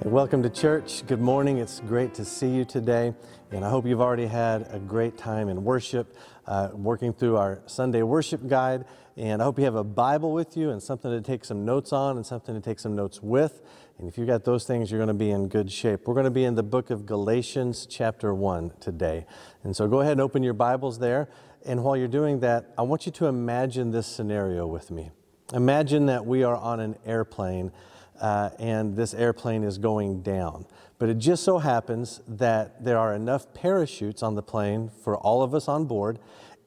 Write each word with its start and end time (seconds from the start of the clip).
Hey, 0.00 0.10
welcome 0.10 0.44
to 0.44 0.50
church. 0.50 1.04
Good 1.08 1.20
morning. 1.20 1.58
It's 1.58 1.80
great 1.80 2.14
to 2.14 2.24
see 2.24 2.48
you 2.48 2.64
today. 2.64 3.14
And 3.50 3.64
I 3.64 3.70
hope 3.70 3.84
you've 3.84 4.00
already 4.00 4.26
had 4.26 4.68
a 4.70 4.78
great 4.78 5.18
time 5.18 5.48
in 5.48 5.64
worship, 5.64 6.16
uh, 6.46 6.68
working 6.72 7.12
through 7.12 7.36
our 7.36 7.62
Sunday 7.66 8.02
worship 8.02 8.46
guide. 8.46 8.84
And 9.16 9.42
I 9.42 9.44
hope 9.44 9.58
you 9.58 9.64
have 9.64 9.74
a 9.74 9.82
Bible 9.82 10.32
with 10.32 10.56
you 10.56 10.70
and 10.70 10.80
something 10.80 11.10
to 11.10 11.20
take 11.20 11.44
some 11.44 11.64
notes 11.64 11.92
on 11.92 12.16
and 12.16 12.24
something 12.24 12.54
to 12.54 12.60
take 12.60 12.78
some 12.78 12.94
notes 12.94 13.20
with. 13.24 13.60
And 13.98 14.08
if 14.08 14.16
you've 14.16 14.28
got 14.28 14.44
those 14.44 14.64
things, 14.64 14.88
you're 14.88 15.00
going 15.00 15.08
to 15.08 15.14
be 15.14 15.32
in 15.32 15.48
good 15.48 15.72
shape. 15.72 16.06
We're 16.06 16.14
going 16.14 16.24
to 16.24 16.30
be 16.30 16.44
in 16.44 16.54
the 16.54 16.62
book 16.62 16.90
of 16.90 17.04
Galatians, 17.04 17.84
chapter 17.84 18.32
1 18.32 18.74
today. 18.78 19.26
And 19.64 19.74
so 19.74 19.88
go 19.88 19.98
ahead 19.98 20.12
and 20.12 20.20
open 20.20 20.44
your 20.44 20.54
Bibles 20.54 21.00
there. 21.00 21.28
And 21.66 21.82
while 21.82 21.96
you're 21.96 22.06
doing 22.06 22.38
that, 22.40 22.72
I 22.78 22.82
want 22.82 23.04
you 23.04 23.10
to 23.10 23.26
imagine 23.26 23.90
this 23.90 24.06
scenario 24.06 24.64
with 24.64 24.92
me. 24.92 25.10
Imagine 25.52 26.06
that 26.06 26.24
we 26.24 26.44
are 26.44 26.56
on 26.56 26.78
an 26.78 26.96
airplane 27.04 27.72
uh, 28.20 28.50
and 28.58 28.96
this 28.96 29.14
airplane 29.14 29.64
is 29.64 29.78
going 29.78 30.22
down. 30.22 30.66
But 30.98 31.08
it 31.08 31.18
just 31.18 31.44
so 31.44 31.58
happens 31.58 32.20
that 32.26 32.84
there 32.84 32.98
are 32.98 33.14
enough 33.14 33.54
parachutes 33.54 34.22
on 34.22 34.34
the 34.34 34.42
plane 34.42 34.90
for 35.02 35.16
all 35.16 35.42
of 35.42 35.54
us 35.54 35.68
on 35.68 35.86
board, 35.86 36.18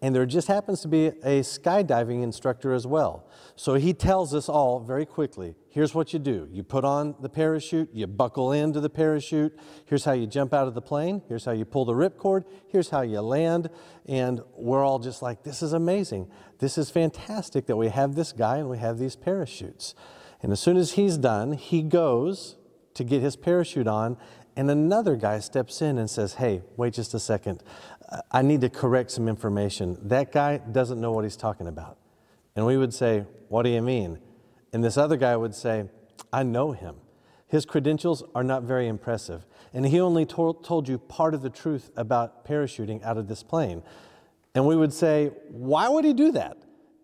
and 0.01 0.15
there 0.15 0.25
just 0.25 0.47
happens 0.47 0.81
to 0.81 0.87
be 0.87 1.07
a 1.07 1.41
skydiving 1.41 2.23
instructor 2.23 2.73
as 2.73 2.87
well. 2.87 3.27
So 3.55 3.75
he 3.75 3.93
tells 3.93 4.33
us 4.33 4.49
all 4.49 4.79
very 4.79 5.05
quickly 5.05 5.55
here's 5.69 5.93
what 5.93 6.11
you 6.11 6.19
do 6.19 6.47
you 6.51 6.63
put 6.63 6.83
on 6.83 7.15
the 7.19 7.29
parachute, 7.29 7.89
you 7.93 8.07
buckle 8.07 8.51
into 8.51 8.79
the 8.79 8.89
parachute, 8.89 9.57
here's 9.85 10.03
how 10.03 10.11
you 10.13 10.25
jump 10.25 10.53
out 10.53 10.67
of 10.67 10.73
the 10.73 10.81
plane, 10.81 11.21
here's 11.27 11.45
how 11.45 11.51
you 11.51 11.65
pull 11.65 11.85
the 11.85 11.93
ripcord, 11.93 12.43
here's 12.67 12.89
how 12.89 13.01
you 13.01 13.21
land. 13.21 13.69
And 14.07 14.41
we're 14.55 14.83
all 14.83 14.99
just 14.99 15.21
like, 15.21 15.43
this 15.43 15.61
is 15.61 15.73
amazing. 15.73 16.31
This 16.57 16.77
is 16.77 16.89
fantastic 16.89 17.67
that 17.67 17.77
we 17.77 17.89
have 17.89 18.15
this 18.15 18.31
guy 18.31 18.57
and 18.57 18.69
we 18.69 18.79
have 18.79 18.97
these 18.97 19.15
parachutes. 19.15 19.93
And 20.41 20.51
as 20.51 20.59
soon 20.59 20.77
as 20.77 20.93
he's 20.93 21.17
done, 21.17 21.53
he 21.53 21.81
goes 21.81 22.55
to 22.93 23.03
get 23.03 23.21
his 23.21 23.35
parachute 23.35 23.87
on, 23.87 24.17
and 24.55 24.69
another 24.69 25.15
guy 25.15 25.39
steps 25.39 25.81
in 25.81 25.97
and 25.97 26.09
says, 26.09 26.35
Hey, 26.35 26.61
wait 26.77 26.93
just 26.93 27.13
a 27.13 27.19
second. 27.19 27.63
I 28.31 28.41
need 28.41 28.61
to 28.61 28.69
correct 28.69 29.11
some 29.11 29.27
information. 29.27 29.97
That 30.01 30.31
guy 30.31 30.57
doesn't 30.57 30.99
know 30.99 31.11
what 31.11 31.23
he's 31.23 31.37
talking 31.37 31.67
about. 31.67 31.97
And 32.55 32.65
we 32.65 32.77
would 32.77 32.93
say, 32.93 33.25
What 33.47 33.63
do 33.63 33.69
you 33.69 33.81
mean? 33.81 34.19
And 34.73 34.83
this 34.83 34.97
other 34.97 35.17
guy 35.17 35.35
would 35.35 35.55
say, 35.55 35.85
I 36.33 36.43
know 36.43 36.71
him. 36.71 36.95
His 37.47 37.65
credentials 37.65 38.23
are 38.33 38.43
not 38.43 38.63
very 38.63 38.87
impressive. 38.87 39.45
And 39.73 39.85
he 39.85 39.99
only 39.99 40.25
told, 40.25 40.63
told 40.63 40.87
you 40.87 40.97
part 40.97 41.33
of 41.33 41.41
the 41.41 41.49
truth 41.49 41.91
about 41.95 42.45
parachuting 42.45 43.03
out 43.03 43.17
of 43.17 43.27
this 43.27 43.43
plane. 43.43 43.83
And 44.53 44.65
we 44.65 44.75
would 44.75 44.93
say, 44.93 45.31
Why 45.49 45.87
would 45.87 46.03
he 46.03 46.13
do 46.13 46.31
that? 46.33 46.57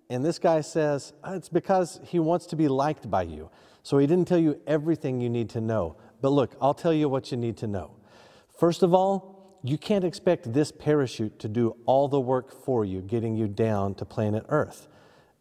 And 0.10 0.24
this 0.24 0.40
guy 0.40 0.62
says, 0.62 1.14
oh, 1.24 1.36
It's 1.36 1.50
because 1.50 2.00
he 2.04 2.20
wants 2.20 2.46
to 2.48 2.56
be 2.56 2.68
liked 2.68 3.10
by 3.10 3.24
you. 3.24 3.50
So 3.84 3.98
he 3.98 4.08
didn't 4.08 4.28
tell 4.28 4.40
you 4.40 4.60
everything 4.68 5.22
you 5.22 5.30
need 5.30 5.50
to 5.52 5.62
know. 5.62 5.96
But 6.22 6.30
look, 6.30 6.56
I'll 6.62 6.74
tell 6.74 6.94
you 6.94 7.08
what 7.10 7.32
you 7.32 7.38
need 7.38 7.58
to 7.58 7.68
know. 7.68 7.92
First 8.60 8.84
of 8.84 8.94
all, 8.94 9.60
you 9.64 9.78
can't 9.78 10.04
expect 10.04 10.52
this 10.54 10.72
parachute 10.72 11.40
to 11.40 11.48
do 11.48 11.76
all 11.86 12.08
the 12.08 12.20
work 12.20 12.52
for 12.52 12.86
you, 12.86 13.02
getting 13.02 13.36
you 13.36 13.48
down 13.48 13.96
to 13.96 14.06
planet 14.06 14.46
Earth. 14.50 14.88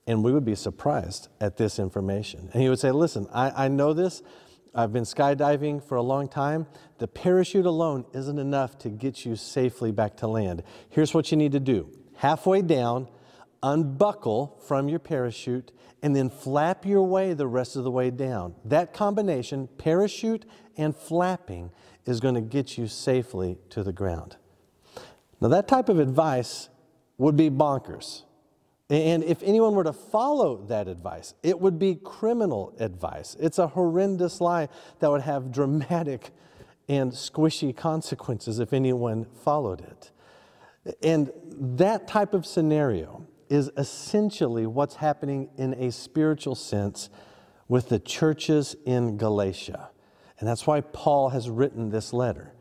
And 0.07 0.23
we 0.23 0.33
would 0.33 0.45
be 0.45 0.55
surprised 0.55 1.29
at 1.41 1.57
this 1.57 1.79
information. 1.79 2.51
And 2.53 2.63
he 2.63 2.69
would 2.69 2.79
say, 2.79 2.91
Listen, 2.91 3.27
I, 3.33 3.65
I 3.65 3.69
know 3.69 3.93
this. 3.93 4.23
I've 4.75 4.93
been 4.93 5.05
skydiving 5.05 5.83
for 5.83 5.97
a 5.97 6.03
long 6.03 6.29
time. 6.29 6.67
The 6.99 7.09
parachute 7.09 7.65
alone 7.65 8.05
isn't 8.13 8.39
enough 8.39 8.79
to 8.81 8.91
get 8.91 9.25
you 9.25 9.35
safely 9.35 9.91
back 9.91 10.19
to 10.19 10.27
land. 10.27 10.63
Here's 10.91 11.15
what 11.15 11.31
you 11.31 11.39
need 11.39 11.53
to 11.53 11.61
do 11.61 11.91
halfway 12.17 12.63
down, 12.63 13.09
unbuckle 13.63 14.61
from 14.67 14.89
your 14.89 14.99
parachute, 14.99 15.73
and 16.03 16.15
then 16.15 16.31
flap 16.31 16.85
your 16.85 17.03
way 17.03 17.33
the 17.35 17.47
rest 17.47 17.77
of 17.77 17.85
the 17.85 17.91
way 17.91 18.11
down. 18.11 18.55
That 18.65 18.93
combination, 18.93 19.69
parachute 19.79 20.45
and 20.77 20.95
flapping, 20.95 21.71
is 22.05 22.21
going 22.21 22.35
to 22.35 22.41
get 22.41 22.79
you 22.79 22.87
safely 22.87 23.59
to 23.71 23.83
the 23.83 23.93
ground. 23.93 24.37
Now, 25.41 25.49
that 25.49 25.69
type 25.69 25.89
of 25.89 25.99
advice 25.99 26.69
would 27.19 27.37
be 27.37 27.51
bonkers. 27.51 28.23
And 28.89 29.25
if 29.25 29.43
anyone 29.43 29.75
were 29.75 29.85
to 29.85 29.93
follow 29.93 30.65
that 30.67 30.87
advice, 30.87 31.35
it 31.43 31.59
would 31.61 31.79
be 31.79 31.97
criminal 31.97 32.73
advice. 32.79 33.37
It's 33.41 33.59
a 33.59 33.67
horrendous 33.67 34.41
lie 34.41 34.69
that 35.01 35.11
would 35.11 35.23
have 35.23 35.51
dramatic 35.51 36.31
and 36.89 37.11
squishy 37.11 37.77
consequences 37.77 38.61
if 38.61 38.73
anyone 38.73 39.25
followed 39.43 39.81
it. 39.81 40.13
And 41.03 41.33
that 41.51 42.07
type 42.07 42.33
of 42.33 42.47
scenario 42.47 43.26
is 43.49 43.71
essentially 43.77 44.67
what's 44.67 44.97
happening 44.97 45.49
in 45.57 45.75
a 45.75 45.91
spiritual 45.91 46.55
sense 46.55 47.11
with 47.69 47.89
the 47.89 47.99
churches 47.99 48.77
in 48.85 49.17
Galatia. 49.17 49.91
And 50.39 50.49
that's 50.49 50.67
why 50.67 50.81
Paul 50.81 51.31
has 51.31 51.49
written 51.49 51.91
this 51.91 52.13
letter. 52.13 52.53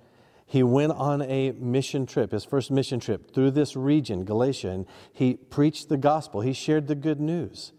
He 0.45 0.63
went 0.63 0.93
on 0.93 1.21
a 1.23 1.51
mission 1.51 2.05
trip, 2.05 2.31
his 2.31 2.45
first 2.45 2.71
mission 2.71 2.99
trip 2.99 3.33
through 3.33 3.51
this 3.51 3.75
region, 3.75 4.23
Galatia, 4.25 4.69
and 4.69 4.85
he 5.11 5.33
preached 5.35 5.89
the 5.89 5.97
gospel. 5.97 6.41
He 6.41 6.53
shared 6.53 6.87
the 6.87 6.95
good 6.95 7.19
news. 7.19 7.73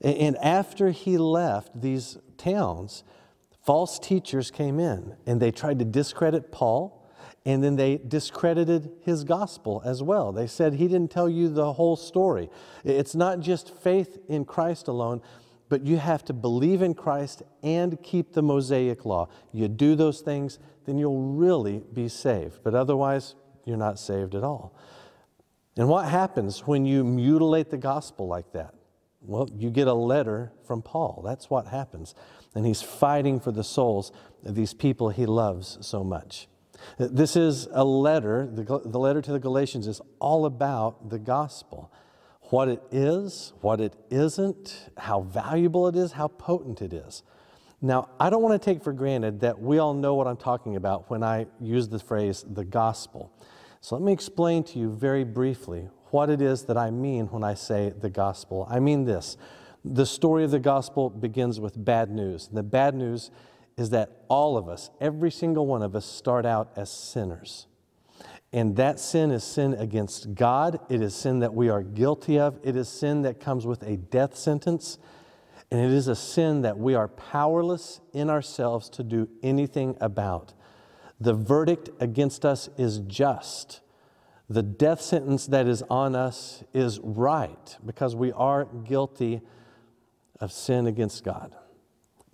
And 0.00 0.36
after 0.38 0.90
he 0.90 1.18
left 1.18 1.80
these 1.80 2.18
towns, 2.36 3.04
false 3.64 3.98
teachers 3.98 4.50
came 4.50 4.80
in 4.80 5.16
and 5.26 5.40
they 5.40 5.50
tried 5.50 5.78
to 5.80 5.84
discredit 5.84 6.50
Paul 6.50 6.97
and 7.44 7.62
then 7.62 7.76
they 7.76 7.98
discredited 7.98 8.90
his 9.00 9.24
gospel 9.24 9.82
as 9.84 10.02
well. 10.02 10.32
They 10.32 10.46
said 10.46 10.74
he 10.74 10.88
didn't 10.88 11.10
tell 11.10 11.28
you 11.28 11.48
the 11.48 11.72
whole 11.74 11.96
story. 11.96 12.50
It's 12.84 13.14
not 13.14 13.40
just 13.40 13.74
faith 13.74 14.18
in 14.28 14.44
Christ 14.44 14.88
alone, 14.88 15.22
but 15.68 15.86
you 15.86 15.98
have 15.98 16.24
to 16.26 16.32
believe 16.32 16.82
in 16.82 16.94
Christ 16.94 17.42
and 17.62 18.02
keep 18.02 18.32
the 18.32 18.42
Mosaic 18.42 19.04
law. 19.04 19.28
You 19.52 19.68
do 19.68 19.94
those 19.94 20.20
things, 20.20 20.58
then 20.86 20.98
you'll 20.98 21.34
really 21.34 21.82
be 21.92 22.08
saved. 22.08 22.60
But 22.62 22.74
otherwise, 22.74 23.34
you're 23.64 23.76
not 23.76 23.98
saved 23.98 24.34
at 24.34 24.42
all. 24.44 24.74
And 25.76 25.88
what 25.88 26.08
happens 26.08 26.66
when 26.66 26.86
you 26.86 27.04
mutilate 27.04 27.70
the 27.70 27.76
gospel 27.76 28.26
like 28.26 28.52
that? 28.52 28.74
Well, 29.20 29.48
you 29.54 29.70
get 29.70 29.88
a 29.88 29.94
letter 29.94 30.52
from 30.66 30.82
Paul. 30.82 31.22
That's 31.24 31.50
what 31.50 31.66
happens. 31.66 32.14
And 32.54 32.64
he's 32.64 32.82
fighting 32.82 33.40
for 33.40 33.52
the 33.52 33.64
souls 33.64 34.10
of 34.44 34.54
these 34.54 34.74
people 34.74 35.10
he 35.10 35.26
loves 35.26 35.78
so 35.80 36.02
much. 36.02 36.48
This 36.98 37.36
is 37.36 37.68
a 37.72 37.84
letter, 37.84 38.48
the, 38.50 38.80
the 38.84 38.98
letter 38.98 39.22
to 39.22 39.32
the 39.32 39.38
Galatians 39.38 39.86
is 39.86 40.00
all 40.18 40.46
about 40.46 41.10
the 41.10 41.18
gospel 41.18 41.92
what 42.50 42.68
it 42.68 42.82
is, 42.90 43.52
what 43.60 43.80
it 43.80 43.94
isn't, 44.10 44.90
how 44.96 45.20
valuable 45.20 45.86
it 45.86 45.96
is, 45.96 46.12
how 46.12 46.28
potent 46.28 46.80
it 46.80 46.92
is. 46.92 47.22
Now, 47.80 48.08
I 48.18 48.30
don't 48.30 48.42
want 48.42 48.60
to 48.60 48.64
take 48.64 48.82
for 48.82 48.92
granted 48.92 49.40
that 49.40 49.60
we 49.60 49.78
all 49.78 49.94
know 49.94 50.14
what 50.14 50.26
I'm 50.26 50.36
talking 50.36 50.74
about 50.74 51.10
when 51.10 51.22
I 51.22 51.46
use 51.60 51.88
the 51.88 51.98
phrase 51.98 52.44
the 52.48 52.64
gospel. 52.64 53.32
So 53.80 53.94
let 53.96 54.04
me 54.04 54.12
explain 54.12 54.64
to 54.64 54.78
you 54.78 54.90
very 54.90 55.24
briefly 55.24 55.88
what 56.10 56.30
it 56.30 56.42
is 56.42 56.64
that 56.64 56.76
I 56.76 56.90
mean 56.90 57.26
when 57.26 57.44
I 57.44 57.54
say 57.54 57.92
the 57.96 58.10
gospel. 58.10 58.66
I 58.68 58.80
mean 58.80 59.04
this 59.04 59.36
the 59.84 60.04
story 60.04 60.42
of 60.44 60.50
the 60.50 60.58
gospel 60.58 61.08
begins 61.08 61.60
with 61.60 61.82
bad 61.82 62.10
news. 62.10 62.48
The 62.52 62.64
bad 62.64 62.94
news 62.94 63.30
is 63.78 63.90
that 63.90 64.10
all 64.28 64.58
of 64.58 64.68
us, 64.68 64.90
every 65.00 65.30
single 65.30 65.66
one 65.66 65.82
of 65.82 65.94
us, 65.94 66.04
start 66.04 66.44
out 66.44 66.72
as 66.76 66.90
sinners. 66.90 67.68
And 68.52 68.76
that 68.76 68.98
sin 68.98 69.30
is 69.30 69.44
sin 69.44 69.72
against 69.74 70.34
God. 70.34 70.80
It 70.90 71.00
is 71.00 71.14
sin 71.14 71.38
that 71.38 71.54
we 71.54 71.68
are 71.68 71.82
guilty 71.82 72.40
of. 72.40 72.58
It 72.64 72.74
is 72.74 72.88
sin 72.88 73.22
that 73.22 73.38
comes 73.38 73.66
with 73.66 73.82
a 73.82 73.96
death 73.96 74.36
sentence. 74.36 74.98
And 75.70 75.80
it 75.80 75.92
is 75.92 76.08
a 76.08 76.16
sin 76.16 76.62
that 76.62 76.76
we 76.76 76.94
are 76.94 77.06
powerless 77.06 78.00
in 78.12 78.30
ourselves 78.30 78.88
to 78.90 79.04
do 79.04 79.28
anything 79.44 79.96
about. 80.00 80.54
The 81.20 81.34
verdict 81.34 81.90
against 82.00 82.44
us 82.44 82.68
is 82.76 82.98
just. 83.00 83.80
The 84.50 84.62
death 84.62 85.02
sentence 85.02 85.46
that 85.46 85.68
is 85.68 85.82
on 85.88 86.16
us 86.16 86.64
is 86.74 86.98
right 87.00 87.76
because 87.86 88.16
we 88.16 88.32
are 88.32 88.64
guilty 88.64 89.40
of 90.40 90.50
sin 90.50 90.86
against 90.86 91.22
God. 91.22 91.54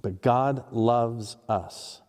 But 0.05 0.21
God 0.21 0.71
loves 0.71 1.39
us, 1.49 2.03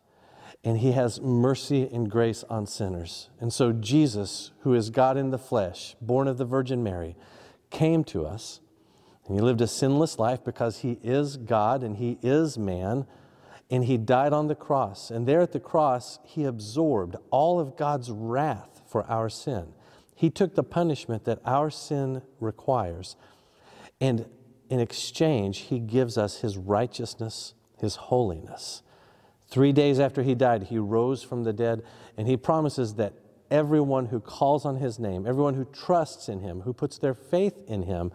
and 0.65 0.79
He 0.79 0.91
has 0.91 1.21
mercy 1.21 1.87
and 1.93 2.11
grace 2.11 2.43
on 2.49 2.67
sinners. 2.67 3.29
And 3.39 3.53
so 3.53 3.71
Jesus, 3.71 4.51
who 4.59 4.73
is 4.73 4.89
God 4.89 5.15
in 5.15 5.29
the 5.29 5.37
flesh, 5.37 5.95
born 6.01 6.27
of 6.27 6.37
the 6.37 6.43
Virgin 6.43 6.83
Mary, 6.83 7.15
came 7.69 8.03
to 8.03 8.25
us, 8.25 8.59
and 9.25 9.37
He 9.37 9.41
lived 9.41 9.61
a 9.61 9.67
sinless 9.67 10.19
life 10.19 10.43
because 10.43 10.79
He 10.79 10.99
is 11.03 11.37
God 11.37 11.83
and 11.83 11.95
He 11.95 12.19
is 12.21 12.57
man. 12.57 13.07
And 13.71 13.85
he 13.85 13.97
died 13.97 14.33
on 14.33 14.47
the 14.47 14.55
cross. 14.55 15.09
And 15.09 15.25
there 15.25 15.39
at 15.39 15.53
the 15.53 15.59
cross, 15.59 16.19
he 16.23 16.43
absorbed 16.43 17.15
all 17.31 17.59
of 17.61 17.77
God's 17.77 18.11
wrath 18.11 18.83
for 18.85 19.03
our 19.05 19.29
sin. 19.29 19.73
He 20.13 20.29
took 20.29 20.53
the 20.53 20.63
punishment 20.63 21.23
that 21.23 21.39
our 21.45 21.71
sin 21.71 22.21
requires. 22.39 23.15
And 23.99 24.27
in 24.69 24.79
exchange, 24.81 25.59
he 25.59 25.79
gives 25.79 26.15
us 26.15 26.41
his 26.41 26.57
righteousness 26.57 27.55
his 27.79 27.95
holiness. 27.95 28.81
Three 29.47 29.71
days 29.71 29.99
after 29.99 30.23
he 30.23 30.35
died, 30.35 30.63
he 30.63 30.77
rose 30.77 31.23
from 31.23 31.43
the 31.43 31.53
dead, 31.53 31.83
and 32.17 32.27
he 32.27 32.37
promises 32.37 32.95
that 32.95 33.13
everyone 33.51 34.07
who 34.07 34.19
calls 34.19 34.65
on 34.65 34.77
his 34.77 34.99
name, 34.99 35.27
everyone 35.27 35.53
who 35.53 35.65
trusts 35.65 36.29
in 36.29 36.39
him, 36.39 36.61
who 36.61 36.73
puts 36.73 36.97
their 36.97 37.13
faith 37.13 37.55
in 37.67 37.83
him, 37.83 38.11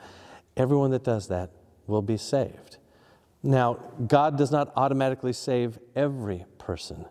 everyone 0.57 0.91
that 0.91 1.05
does 1.05 1.29
that 1.29 1.51
will 1.87 2.03
be 2.03 2.17
saved. 2.17 2.79
Now, 3.43 3.75
God 4.07 4.37
does 4.37 4.51
not 4.51 4.73
automatically 4.77 5.33
save 5.33 5.79
every 5.95 6.45
person, 6.59 7.07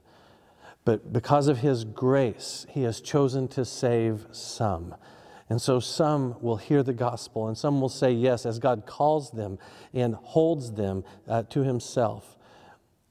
But 0.85 1.11
because 1.13 1.47
of 1.47 1.59
his 1.59 1.83
grace, 1.83 2.65
he 2.69 2.83
has 2.83 3.01
chosen 3.01 3.47
to 3.49 3.65
save 3.65 4.27
some. 4.31 4.95
And 5.49 5.61
so 5.61 5.79
some 5.79 6.35
will 6.41 6.57
hear 6.57 6.83
the 6.83 6.93
gospel 6.93 7.47
and 7.47 7.57
some 7.57 7.81
will 7.81 7.89
say 7.89 8.11
yes 8.11 8.45
as 8.45 8.59
God 8.59 8.85
calls 8.85 9.31
them 9.31 9.59
and 9.93 10.15
holds 10.15 10.71
them 10.71 11.03
uh, 11.27 11.43
to 11.49 11.63
himself. 11.63 12.37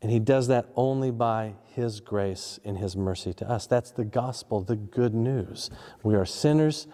And 0.00 0.12
he 0.12 0.20
does 0.20 0.46
that 0.48 0.66
only 0.76 1.10
by 1.10 1.54
his 1.74 2.00
grace 2.00 2.60
and 2.64 2.78
his 2.78 2.96
mercy 2.96 3.32
to 3.34 3.50
us. 3.50 3.66
That's 3.66 3.90
the 3.90 4.04
gospel, 4.04 4.60
the 4.60 4.76
good 4.76 5.14
news. 5.14 5.70
We 6.02 6.14
are 6.14 6.26
sinners. 6.26 6.86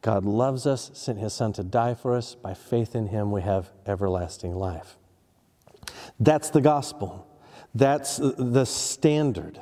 God 0.00 0.24
loves 0.24 0.66
us, 0.66 0.90
sent 0.94 1.18
his 1.18 1.32
son 1.32 1.52
to 1.54 1.62
die 1.62 1.94
for 1.94 2.14
us. 2.14 2.34
By 2.34 2.54
faith 2.54 2.94
in 2.94 3.08
him, 3.08 3.32
we 3.32 3.42
have 3.42 3.70
everlasting 3.86 4.54
life. 4.54 4.96
That's 6.18 6.50
the 6.50 6.60
gospel. 6.60 7.26
That's 7.74 8.16
the 8.16 8.64
standard. 8.64 9.60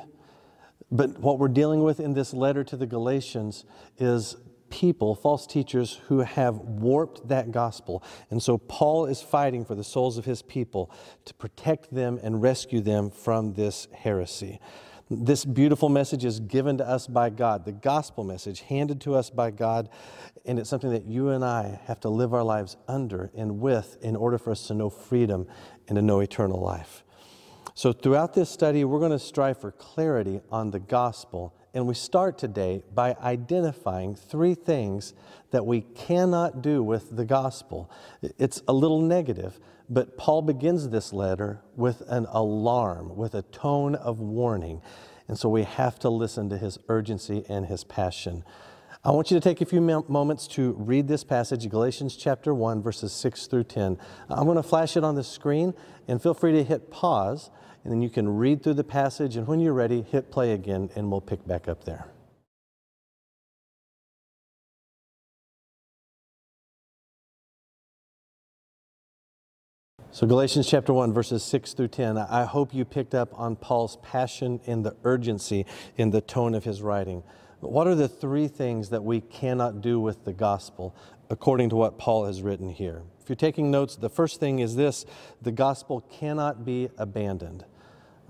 But 0.89 1.19
what 1.19 1.39
we're 1.39 1.49
dealing 1.49 1.83
with 1.83 1.99
in 1.99 2.13
this 2.13 2.33
letter 2.33 2.63
to 2.63 2.77
the 2.77 2.85
Galatians 2.87 3.65
is 3.97 4.37
people, 4.69 5.15
false 5.15 5.47
teachers, 5.47 5.99
who 6.07 6.19
have 6.19 6.55
warped 6.57 7.27
that 7.27 7.51
gospel. 7.51 8.03
And 8.29 8.41
so 8.41 8.57
Paul 8.57 9.05
is 9.05 9.21
fighting 9.21 9.65
for 9.65 9.75
the 9.75 9.83
souls 9.83 10.17
of 10.17 10.25
his 10.25 10.41
people 10.41 10.91
to 11.25 11.33
protect 11.33 11.93
them 11.93 12.19
and 12.21 12.41
rescue 12.41 12.81
them 12.81 13.09
from 13.09 13.53
this 13.53 13.87
heresy. 13.93 14.59
This 15.09 15.45
beautiful 15.45 15.87
message 15.87 16.25
is 16.25 16.41
given 16.41 16.77
to 16.79 16.87
us 16.87 17.07
by 17.07 17.29
God, 17.29 17.63
the 17.63 17.71
gospel 17.71 18.25
message 18.25 18.59
handed 18.59 18.99
to 19.01 19.15
us 19.15 19.29
by 19.29 19.51
God, 19.51 19.87
and 20.45 20.59
it's 20.59 20.69
something 20.69 20.91
that 20.91 21.05
you 21.05 21.29
and 21.29 21.45
I 21.45 21.79
have 21.85 22.01
to 22.01 22.09
live 22.09 22.33
our 22.33 22.43
lives 22.43 22.75
under 22.89 23.31
and 23.33 23.61
with 23.61 23.97
in 24.01 24.17
order 24.17 24.37
for 24.37 24.51
us 24.51 24.67
to 24.67 24.73
know 24.73 24.89
freedom 24.89 25.47
and 25.87 25.95
to 25.95 26.01
know 26.01 26.19
eternal 26.19 26.59
life. 26.59 27.05
So, 27.73 27.93
throughout 27.93 28.33
this 28.33 28.49
study, 28.49 28.83
we're 28.83 28.99
going 28.99 29.11
to 29.11 29.19
strive 29.19 29.61
for 29.61 29.71
clarity 29.71 30.41
on 30.51 30.71
the 30.71 30.79
gospel. 30.79 31.53
And 31.73 31.87
we 31.87 31.93
start 31.93 32.37
today 32.37 32.81
by 32.93 33.15
identifying 33.21 34.15
three 34.15 34.55
things 34.55 35.13
that 35.51 35.65
we 35.65 35.81
cannot 35.81 36.61
do 36.61 36.81
with 36.81 37.15
the 37.15 37.25
gospel. 37.25 37.91
It's 38.37 38.61
a 38.67 38.73
little 38.73 39.01
negative, 39.01 39.59
but 39.89 40.17
Paul 40.17 40.41
begins 40.41 40.89
this 40.89 41.13
letter 41.13 41.61
with 41.75 42.01
an 42.07 42.25
alarm, 42.29 43.15
with 43.15 43.35
a 43.35 43.43
tone 43.43 43.95
of 43.95 44.19
warning. 44.19 44.81
And 45.27 45.37
so 45.37 45.49
we 45.49 45.63
have 45.63 45.99
to 45.99 46.09
listen 46.09 46.49
to 46.49 46.57
his 46.57 46.79
urgency 46.87 47.43
and 47.49 47.65
his 47.65 47.83
passion. 47.83 48.43
I 49.07 49.11
want 49.11 49.31
you 49.31 49.39
to 49.39 49.41
take 49.41 49.61
a 49.61 49.65
few 49.65 49.79
moments 49.79 50.47
to 50.49 50.73
read 50.73 51.07
this 51.07 51.23
passage, 51.23 51.69
Galatians 51.69 52.17
chapter 52.17 52.53
1, 52.53 52.83
verses 52.83 53.13
6 53.13 53.47
through 53.47 53.63
10. 53.63 53.97
I'm 54.29 54.43
going 54.43 54.57
to 54.57 54.63
flash 54.63 54.97
it 54.97 55.05
on 55.05 55.15
the 55.15 55.23
screen, 55.23 55.73
and 56.09 56.21
feel 56.21 56.33
free 56.33 56.51
to 56.51 56.61
hit 56.61 56.91
pause 56.91 57.49
and 57.85 57.93
then 57.93 58.01
you 58.01 58.09
can 58.09 58.27
read 58.27 58.61
through 58.61 58.73
the 58.73 58.83
passage, 58.83 59.37
and 59.37 59.47
when 59.47 59.61
you're 59.61 59.71
ready, 59.71 60.01
hit 60.01 60.29
play 60.29 60.51
again, 60.51 60.89
and 60.97 61.09
we'll 61.09 61.21
pick 61.21 61.47
back 61.47 61.69
up 61.69 61.85
there. 61.85 62.07
So, 70.11 70.27
Galatians 70.27 70.67
chapter 70.67 70.91
1, 70.91 71.13
verses 71.13 71.43
6 71.43 71.71
through 71.71 71.87
10. 71.87 72.17
I 72.17 72.43
hope 72.43 72.73
you 72.73 72.83
picked 72.83 73.15
up 73.15 73.29
on 73.39 73.55
Paul's 73.55 73.95
passion 74.03 74.59
and 74.67 74.85
the 74.85 74.97
urgency 75.05 75.65
in 75.95 76.09
the 76.09 76.19
tone 76.19 76.53
of 76.53 76.65
his 76.65 76.81
writing. 76.81 77.23
What 77.59 77.87
are 77.87 77.95
the 77.95 78.07
three 78.07 78.47
things 78.47 78.89
that 78.89 79.03
we 79.03 79.19
cannot 79.21 79.81
do 79.81 79.99
with 79.99 80.25
the 80.25 80.33
gospel 80.33 80.95
according 81.29 81.69
to 81.69 81.75
what 81.75 81.97
Paul 81.97 82.25
has 82.25 82.41
written 82.41 82.69
here? 82.69 83.01
If 83.19 83.29
you're 83.29 83.35
taking 83.35 83.71
notes, 83.71 83.95
the 83.95 84.09
first 84.09 84.39
thing 84.39 84.59
is 84.59 84.75
this 84.75 85.05
the 85.41 85.51
gospel 85.51 86.01
cannot 86.01 86.63
be 86.63 86.89
abandoned. 86.97 87.65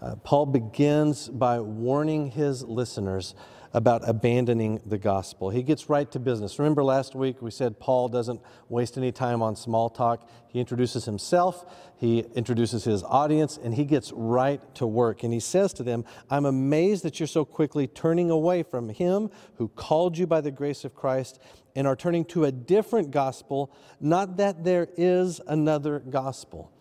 Uh, 0.02 0.16
Paul 0.16 0.46
begins 0.46 1.28
by 1.28 1.60
warning 1.60 2.32
his 2.32 2.64
listeners 2.64 3.36
about 3.74 4.08
abandoning 4.08 4.82
the 4.86 4.98
gospel. 4.98 5.50
He 5.50 5.64
gets 5.64 5.90
right 5.90 6.10
to 6.12 6.20
business. 6.20 6.60
Remember 6.60 6.84
last 6.84 7.16
week 7.16 7.42
we 7.42 7.52
said 7.52 7.80
Paul 7.80 8.08
doesn't 8.08 8.42
waste 8.70 8.98
any 8.98 9.12
time 9.12 9.42
on 9.42 9.56
small 9.56 9.90
talk. 9.90 10.30
He 10.48 10.60
introduces 10.60 11.06
himself, 11.06 11.66
he 11.98 12.20
introduces 12.36 12.84
his 12.84 13.04
audience, 13.04 13.58
and 13.62 13.76
he 13.76 13.86
gets 13.86 14.12
right 14.14 14.62
to 14.76 14.88
work. 14.88 15.24
And 15.24 15.34
he 15.34 15.40
says 15.40 15.74
to 15.74 15.84
them, 15.84 16.06
I'm 16.30 16.46
amazed 16.46 17.04
that 17.04 17.20
you're 17.20 17.28
so 17.28 17.46
quickly 17.46 17.88
turning 17.88 18.30
away 18.30 18.64
from 18.64 18.90
him 18.90 19.30
who 19.56 19.68
called 19.70 20.18
you 20.18 20.28
by 20.28 20.42
the 20.42 20.52
grace 20.52 20.86
of 20.86 20.96
Christ 20.96 21.40
and 21.76 21.86
are 21.86 21.96
turning 21.96 22.26
to 22.26 22.46
a 22.46 22.52
different 22.52 23.12
gospel, 23.12 23.72
not 24.00 24.38
that 24.38 24.64
there 24.64 24.88
is 24.98 25.40
another 25.48 26.00
gospel. 26.00 26.72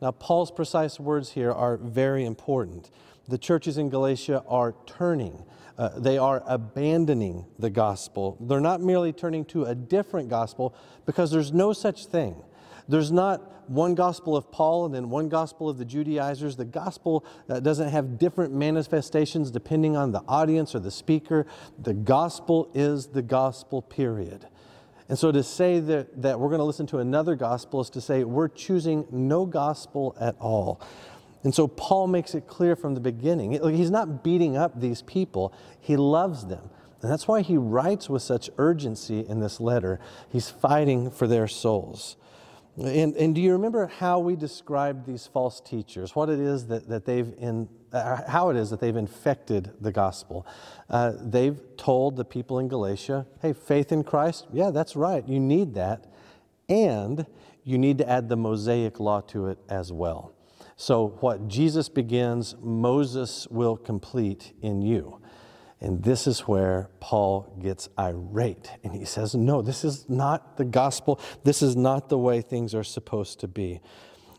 Now, 0.00 0.10
Paul's 0.10 0.50
precise 0.50 1.00
words 1.00 1.32
here 1.32 1.52
are 1.52 1.76
very 1.76 2.24
important. 2.24 2.90
The 3.28 3.38
churches 3.38 3.78
in 3.78 3.88
Galatia 3.88 4.42
are 4.48 4.74
turning. 4.86 5.44
Uh, 5.78 5.90
they 5.98 6.16
are 6.16 6.42
abandoning 6.46 7.44
the 7.58 7.70
gospel. 7.70 8.36
They're 8.40 8.60
not 8.60 8.80
merely 8.80 9.12
turning 9.12 9.44
to 9.46 9.64
a 9.64 9.74
different 9.74 10.28
gospel 10.28 10.74
because 11.04 11.30
there's 11.30 11.52
no 11.52 11.72
such 11.72 12.06
thing. 12.06 12.42
There's 12.88 13.12
not 13.12 13.68
one 13.68 13.94
gospel 13.94 14.36
of 14.36 14.50
Paul 14.52 14.86
and 14.86 14.94
then 14.94 15.10
one 15.10 15.28
gospel 15.28 15.68
of 15.68 15.76
the 15.76 15.84
Judaizers. 15.84 16.56
The 16.56 16.64
gospel 16.64 17.24
uh, 17.48 17.60
doesn't 17.60 17.88
have 17.88 18.18
different 18.18 18.54
manifestations 18.54 19.50
depending 19.50 19.96
on 19.96 20.12
the 20.12 20.22
audience 20.28 20.74
or 20.74 20.78
the 20.78 20.90
speaker. 20.90 21.46
The 21.82 21.94
gospel 21.94 22.70
is 22.74 23.08
the 23.08 23.22
gospel, 23.22 23.82
period. 23.82 24.46
And 25.08 25.18
so 25.18 25.30
to 25.30 25.42
say 25.42 25.78
that, 25.80 26.22
that 26.22 26.40
we're 26.40 26.48
going 26.48 26.58
to 26.58 26.64
listen 26.64 26.86
to 26.88 26.98
another 26.98 27.36
gospel 27.36 27.80
is 27.80 27.90
to 27.90 28.00
say 28.00 28.24
we're 28.24 28.48
choosing 28.48 29.06
no 29.10 29.46
gospel 29.46 30.16
at 30.20 30.36
all. 30.40 30.80
And 31.44 31.54
so 31.54 31.68
Paul 31.68 32.08
makes 32.08 32.34
it 32.34 32.46
clear 32.46 32.74
from 32.74 32.94
the 32.94 33.00
beginning. 33.00 33.52
He's 33.74 33.90
not 33.90 34.24
beating 34.24 34.56
up 34.56 34.80
these 34.80 35.02
people, 35.02 35.52
he 35.80 35.96
loves 35.96 36.46
them. 36.46 36.70
And 37.02 37.12
that's 37.12 37.28
why 37.28 37.42
he 37.42 37.56
writes 37.56 38.08
with 38.08 38.22
such 38.22 38.50
urgency 38.58 39.20
in 39.20 39.40
this 39.40 39.60
letter. 39.60 40.00
He's 40.30 40.48
fighting 40.48 41.10
for 41.10 41.26
their 41.26 41.46
souls. 41.46 42.16
And, 42.76 43.16
and 43.16 43.34
do 43.34 43.40
you 43.40 43.52
remember 43.52 43.86
how 43.86 44.18
we 44.18 44.36
described 44.36 45.06
these 45.06 45.26
false 45.26 45.60
teachers? 45.60 46.14
What 46.14 46.28
it 46.28 46.38
is 46.38 46.66
that, 46.66 46.88
that 46.88 47.06
they've 47.06 47.32
in, 47.38 47.68
uh, 47.92 48.28
how 48.28 48.50
it 48.50 48.56
is 48.56 48.68
that 48.70 48.80
they've 48.80 48.96
infected 48.96 49.72
the 49.80 49.92
gospel? 49.92 50.46
Uh, 50.90 51.12
they've 51.18 51.58
told 51.78 52.16
the 52.16 52.24
people 52.24 52.58
in 52.58 52.68
Galatia, 52.68 53.26
hey, 53.40 53.54
faith 53.54 53.92
in 53.92 54.04
Christ, 54.04 54.46
yeah, 54.52 54.70
that's 54.70 54.94
right, 54.94 55.26
you 55.26 55.40
need 55.40 55.74
that. 55.74 56.12
And 56.68 57.24
you 57.64 57.78
need 57.78 57.98
to 57.98 58.08
add 58.08 58.28
the 58.28 58.36
Mosaic 58.36 59.00
law 59.00 59.20
to 59.22 59.46
it 59.46 59.58
as 59.68 59.92
well. 59.92 60.35
So, 60.76 61.16
what 61.20 61.48
Jesus 61.48 61.88
begins, 61.88 62.54
Moses 62.60 63.48
will 63.50 63.78
complete 63.78 64.52
in 64.60 64.82
you. 64.82 65.20
And 65.80 66.02
this 66.02 66.26
is 66.26 66.40
where 66.40 66.90
Paul 67.00 67.54
gets 67.60 67.88
irate. 67.98 68.70
And 68.84 68.94
he 68.94 69.04
says, 69.04 69.34
No, 69.34 69.62
this 69.62 69.84
is 69.84 70.08
not 70.08 70.58
the 70.58 70.64
gospel. 70.64 71.18
This 71.44 71.62
is 71.62 71.76
not 71.76 72.08
the 72.08 72.18
way 72.18 72.42
things 72.42 72.74
are 72.74 72.84
supposed 72.84 73.40
to 73.40 73.48
be. 73.48 73.80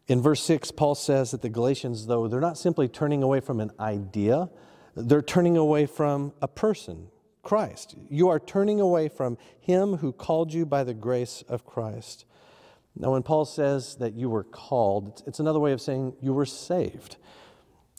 In 0.07 0.21
verse 0.21 0.41
6, 0.43 0.71
Paul 0.71 0.95
says 0.95 1.31
that 1.31 1.41
the 1.41 1.49
Galatians, 1.49 2.05
though, 2.05 2.27
they're 2.27 2.39
not 2.39 2.57
simply 2.57 2.87
turning 2.87 3.23
away 3.23 3.39
from 3.39 3.59
an 3.59 3.71
idea, 3.79 4.49
they're 4.95 5.21
turning 5.21 5.57
away 5.57 5.85
from 5.85 6.33
a 6.41 6.47
person, 6.47 7.07
Christ. 7.43 7.95
You 8.09 8.29
are 8.29 8.39
turning 8.39 8.79
away 8.79 9.09
from 9.09 9.37
him 9.59 9.97
who 9.97 10.11
called 10.11 10.53
you 10.53 10.65
by 10.65 10.83
the 10.83 10.93
grace 10.93 11.43
of 11.49 11.65
Christ. 11.65 12.25
Now, 12.99 13.11
when 13.11 13.23
Paul 13.23 13.45
says 13.45 13.95
that 13.95 14.13
you 14.15 14.29
were 14.29 14.43
called, 14.43 15.23
it's 15.27 15.39
another 15.39 15.59
way 15.59 15.71
of 15.71 15.81
saying 15.81 16.13
you 16.21 16.33
were 16.33 16.45
saved. 16.45 17.17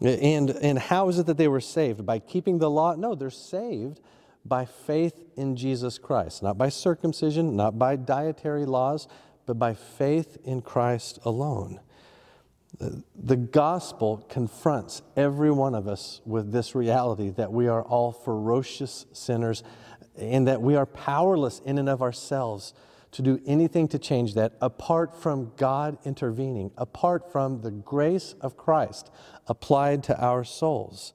And, 0.00 0.50
and 0.50 0.78
how 0.78 1.09
is 1.09 1.19
it 1.19 1.26
that 1.26 1.37
they 1.37 1.49
were 1.49 1.61
saved? 1.61 2.05
By 2.07 2.19
keeping 2.19 2.59
the 2.59 2.71
law? 2.71 2.95
No, 2.95 3.14
they're 3.14 3.31
saved 3.31 4.00
by 4.45 4.64
faith 4.64 5.21
in 5.37 5.57
Jesus 5.57 5.99
Christ, 5.99 6.43
not 6.43 6.57
by 6.57 6.69
circumcision, 6.69 7.57
not 7.57 7.78
by 7.78 7.97
dietary 7.97 8.64
laws, 8.64 9.09
but 9.47 9.59
by 9.59 9.75
faith 9.75 10.38
in 10.45 10.62
Christ 10.62 11.19
alone. 11.25 11.81
The 13.17 13.37
gospel 13.37 14.25
confronts 14.28 15.02
every 15.17 15.50
one 15.50 15.75
of 15.75 15.88
us 15.88 16.21
with 16.25 16.52
this 16.52 16.75
reality 16.75 17.31
that 17.31 17.52
we 17.52 17.67
are 17.67 17.83
all 17.83 18.12
ferocious 18.12 19.07
sinners 19.12 19.64
and 20.17 20.47
that 20.47 20.61
we 20.61 20.76
are 20.76 20.87
powerless 20.87 21.61
in 21.64 21.78
and 21.78 21.88
of 21.88 22.02
ourselves 22.02 22.75
to 23.12 23.22
do 23.22 23.40
anything 23.46 23.88
to 23.88 23.98
change 23.98 24.34
that 24.34 24.54
apart 24.60 25.14
from 25.14 25.52
God 25.56 25.98
intervening, 26.04 26.70
apart 26.76 27.32
from 27.32 27.62
the 27.62 27.70
grace 27.70 28.34
of 28.40 28.56
Christ 28.56 29.10
applied 29.46 30.02
to 30.04 30.22
our 30.22 30.44
souls. 30.44 31.14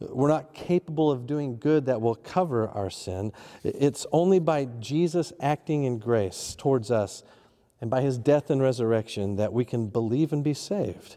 We're 0.00 0.28
not 0.28 0.54
capable 0.54 1.10
of 1.10 1.26
doing 1.26 1.58
good 1.58 1.86
that 1.86 2.00
will 2.00 2.16
cover 2.16 2.68
our 2.68 2.90
sin. 2.90 3.32
It's 3.62 4.06
only 4.12 4.38
by 4.38 4.66
Jesus 4.80 5.32
acting 5.40 5.84
in 5.84 5.98
grace 5.98 6.54
towards 6.58 6.90
us 6.90 7.22
and 7.80 7.90
by 7.90 8.00
his 8.00 8.18
death 8.18 8.50
and 8.50 8.62
resurrection 8.62 9.36
that 9.36 9.52
we 9.52 9.64
can 9.64 9.88
believe 9.88 10.32
and 10.32 10.42
be 10.42 10.54
saved. 10.54 11.16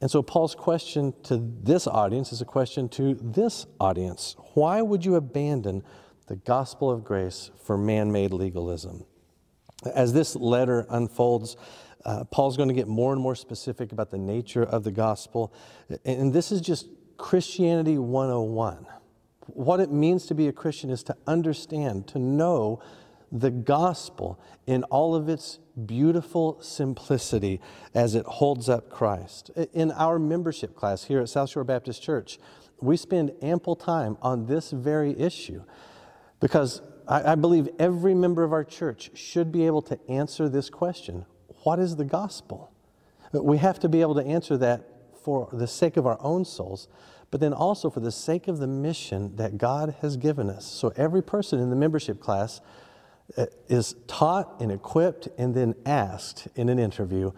And 0.00 0.10
so, 0.10 0.20
Paul's 0.20 0.56
question 0.56 1.14
to 1.24 1.36
this 1.62 1.86
audience 1.86 2.32
is 2.32 2.40
a 2.40 2.44
question 2.44 2.88
to 2.90 3.14
this 3.14 3.66
audience 3.78 4.34
Why 4.54 4.82
would 4.82 5.04
you 5.04 5.14
abandon 5.14 5.84
the 6.26 6.36
gospel 6.36 6.90
of 6.90 7.04
grace 7.04 7.50
for 7.62 7.78
man 7.78 8.10
made 8.10 8.32
legalism? 8.32 9.04
As 9.86 10.12
this 10.12 10.36
letter 10.36 10.86
unfolds, 10.88 11.56
uh, 12.04 12.24
Paul's 12.24 12.56
going 12.56 12.68
to 12.68 12.74
get 12.74 12.88
more 12.88 13.12
and 13.12 13.20
more 13.20 13.34
specific 13.34 13.92
about 13.92 14.10
the 14.10 14.18
nature 14.18 14.62
of 14.62 14.84
the 14.84 14.90
gospel. 14.90 15.52
And 16.04 16.32
this 16.32 16.50
is 16.52 16.60
just 16.60 16.88
Christianity 17.16 17.98
101. 17.98 18.86
What 19.46 19.80
it 19.80 19.90
means 19.90 20.26
to 20.26 20.34
be 20.34 20.48
a 20.48 20.52
Christian 20.52 20.90
is 20.90 21.02
to 21.04 21.16
understand, 21.26 22.06
to 22.08 22.18
know 22.18 22.82
the 23.30 23.50
gospel 23.50 24.38
in 24.66 24.84
all 24.84 25.14
of 25.14 25.28
its 25.28 25.58
beautiful 25.86 26.60
simplicity 26.60 27.60
as 27.94 28.14
it 28.14 28.26
holds 28.26 28.68
up 28.68 28.90
Christ. 28.90 29.50
In 29.72 29.90
our 29.92 30.18
membership 30.18 30.76
class 30.76 31.04
here 31.04 31.20
at 31.20 31.28
South 31.28 31.50
Shore 31.50 31.64
Baptist 31.64 32.02
Church, 32.02 32.38
we 32.80 32.96
spend 32.96 33.32
ample 33.40 33.74
time 33.74 34.18
on 34.20 34.46
this 34.46 34.70
very 34.70 35.18
issue 35.18 35.62
because 36.40 36.82
I, 37.08 37.32
I 37.32 37.34
believe 37.34 37.68
every 37.78 38.14
member 38.14 38.44
of 38.44 38.52
our 38.52 38.64
church 38.64 39.10
should 39.14 39.52
be 39.52 39.66
able 39.66 39.82
to 39.82 39.98
answer 40.08 40.48
this 40.48 40.70
question 40.70 41.26
What 41.64 41.78
is 41.78 41.96
the 41.96 42.04
gospel? 42.04 42.72
We 43.32 43.58
have 43.58 43.78
to 43.80 43.88
be 43.88 44.00
able 44.02 44.14
to 44.16 44.24
answer 44.24 44.56
that 44.58 44.86
for 45.22 45.48
the 45.52 45.66
sake 45.66 45.96
of 45.96 46.06
our 46.06 46.18
own 46.20 46.44
souls, 46.44 46.88
but 47.30 47.40
then 47.40 47.52
also 47.52 47.88
for 47.88 48.00
the 48.00 48.12
sake 48.12 48.46
of 48.48 48.58
the 48.58 48.66
mission 48.66 49.36
that 49.36 49.56
God 49.56 49.94
has 50.02 50.16
given 50.16 50.50
us. 50.50 50.66
So 50.66 50.92
every 50.96 51.22
person 51.22 51.58
in 51.58 51.70
the 51.70 51.76
membership 51.76 52.20
class 52.20 52.60
uh, 53.36 53.46
is 53.68 53.94
taught 54.06 54.60
and 54.60 54.70
equipped 54.70 55.28
and 55.38 55.54
then 55.54 55.74
asked 55.86 56.48
in 56.54 56.68
an 56.68 56.78
interview, 56.78 57.32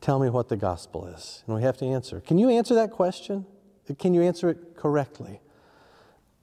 Tell 0.00 0.18
me 0.18 0.28
what 0.28 0.50
the 0.50 0.56
gospel 0.56 1.06
is. 1.06 1.42
And 1.46 1.56
we 1.56 1.62
have 1.62 1.78
to 1.78 1.86
answer. 1.86 2.20
Can 2.20 2.36
you 2.36 2.50
answer 2.50 2.74
that 2.74 2.90
question? 2.90 3.46
Can 3.98 4.12
you 4.12 4.20
answer 4.20 4.50
it 4.50 4.76
correctly? 4.76 5.40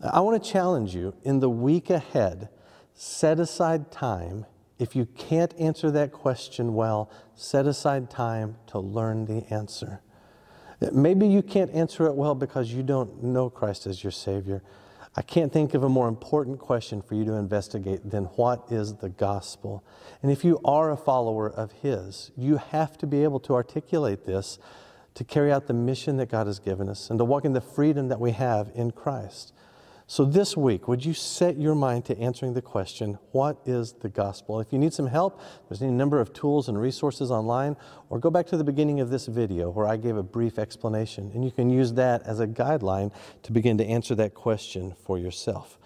I 0.02 0.20
want 0.22 0.44
to 0.44 0.50
challenge 0.50 0.96
you 0.96 1.14
in 1.24 1.42
the 1.42 1.50
week 1.50 1.92
ahead, 1.92 2.50
set 2.94 3.40
aside 3.40 3.92
time. 3.92 4.46
If 4.80 4.96
you 4.96 5.06
can't 5.06 5.54
answer 5.60 5.92
that 5.92 6.12
question 6.12 6.74
well, 6.74 7.12
set 7.36 7.68
aside 7.68 8.10
time 8.10 8.58
to 8.68 8.80
learn 8.80 9.26
the 9.26 9.46
answer. 9.54 10.02
Maybe 10.92 11.28
you 11.28 11.44
can't 11.44 11.72
answer 11.72 12.08
it 12.08 12.16
well 12.16 12.34
because 12.34 12.74
you 12.74 12.82
don't 12.82 13.24
know 13.24 13.50
Christ 13.50 13.86
as 13.86 14.04
your 14.04 14.12
Savior. 14.12 14.64
I 15.16 15.22
can't 15.22 15.52
think 15.52 15.74
of 15.74 15.84
a 15.84 15.90
more 15.90 16.08
important 16.08 16.58
question 16.58 17.02
for 17.02 17.16
you 17.16 17.26
to 17.26 17.34
investigate 17.34 18.10
than 18.10 18.26
what 18.26 18.72
is 18.72 18.96
the 18.96 19.10
gospel? 19.10 19.84
And 20.24 20.32
if 20.32 20.46
you 20.46 20.60
are 20.64 20.90
a 20.90 20.98
follower 20.98 21.50
of 21.50 21.74
His, 21.74 22.32
you 22.38 22.58
have 22.58 22.98
to 23.00 23.08
be 23.08 23.24
able 23.24 23.42
to 23.42 23.54
articulate 23.54 24.26
this 24.26 24.58
to 25.16 25.24
carry 25.26 25.52
out 25.52 25.68
the 25.68 25.74
mission 25.74 26.16
that 26.18 26.30
God 26.30 26.48
has 26.48 26.60
given 26.60 26.88
us 26.88 27.10
and 27.10 27.20
to 27.20 27.26
walk 27.26 27.44
in 27.44 27.52
the 27.52 27.62
freedom 27.62 28.08
that 28.08 28.22
we 28.22 28.32
have 28.32 28.72
in 28.74 28.92
Christ. 28.92 29.54
So, 30.12 30.26
this 30.26 30.58
week, 30.58 30.90
would 30.90 31.06
you 31.06 31.14
set 31.14 31.58
your 31.58 31.74
mind 31.74 32.04
to 32.04 32.20
answering 32.20 32.54
the 32.54 32.62
question, 32.62 33.18
What 33.32 33.62
is 33.66 33.94
the 33.94 34.10
gospel? 34.10 34.60
If 34.60 34.74
you 34.74 34.78
need 34.78 34.94
some 34.94 35.08
help, 35.08 35.40
there's 35.70 35.82
any 35.82 35.94
number 35.94 36.20
of 36.20 36.34
tools 36.34 36.68
and 36.68 36.78
resources 36.78 37.32
online, 37.32 37.78
or 38.10 38.20
go 38.20 38.30
back 38.30 38.46
to 38.48 38.58
the 38.58 38.64
beginning 38.66 39.00
of 39.00 39.10
this 39.10 39.28
video 39.28 39.70
where 39.70 39.88
I 39.88 39.96
gave 39.96 40.18
a 40.18 40.22
brief 40.22 40.60
explanation, 40.60 41.32
and 41.34 41.46
you 41.46 41.52
can 41.52 41.70
use 41.70 41.94
that 41.94 42.24
as 42.24 42.42
a 42.42 42.46
guideline 42.46 43.14
to 43.44 43.54
begin 43.54 43.78
to 43.78 43.86
answer 43.86 44.14
that 44.16 44.34
question 44.34 44.96
for 45.02 45.18
yourself. 45.18 45.80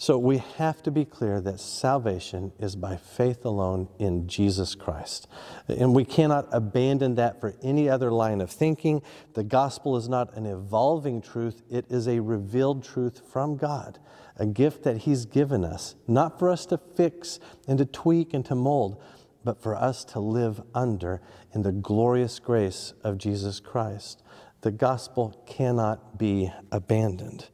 So 0.00 0.16
we 0.16 0.38
have 0.58 0.80
to 0.84 0.92
be 0.92 1.04
clear 1.04 1.40
that 1.40 1.58
salvation 1.58 2.52
is 2.60 2.76
by 2.76 2.96
faith 2.96 3.44
alone 3.44 3.88
in 3.98 4.28
Jesus 4.28 4.76
Christ. 4.76 5.26
And 5.66 5.92
we 5.92 6.04
cannot 6.04 6.46
abandon 6.52 7.16
that 7.16 7.40
for 7.40 7.56
any 7.64 7.88
other 7.88 8.12
line 8.12 8.40
of 8.40 8.48
thinking. 8.48 9.02
The 9.34 9.42
gospel 9.42 9.96
is 9.96 10.08
not 10.08 10.36
an 10.36 10.46
evolving 10.46 11.20
truth, 11.20 11.62
it 11.68 11.84
is 11.90 12.06
a 12.06 12.20
revealed 12.20 12.84
truth 12.84 13.22
from 13.28 13.56
God, 13.56 13.98
a 14.36 14.46
gift 14.46 14.84
that 14.84 14.98
He's 14.98 15.26
given 15.26 15.64
us, 15.64 15.96
not 16.06 16.38
for 16.38 16.48
us 16.48 16.64
to 16.66 16.78
fix 16.78 17.40
and 17.66 17.76
to 17.78 17.84
tweak 17.84 18.32
and 18.32 18.44
to 18.46 18.54
mold, 18.54 19.02
but 19.42 19.60
for 19.60 19.74
us 19.74 20.04
to 20.04 20.20
live 20.20 20.62
under 20.76 21.20
in 21.52 21.62
the 21.62 21.72
glorious 21.72 22.38
grace 22.38 22.92
of 23.02 23.18
Jesus 23.18 23.58
Christ. 23.58 24.22
The 24.60 24.70
gospel 24.70 25.42
cannot 25.44 26.18
be 26.18 26.52
abandoned 26.70 27.48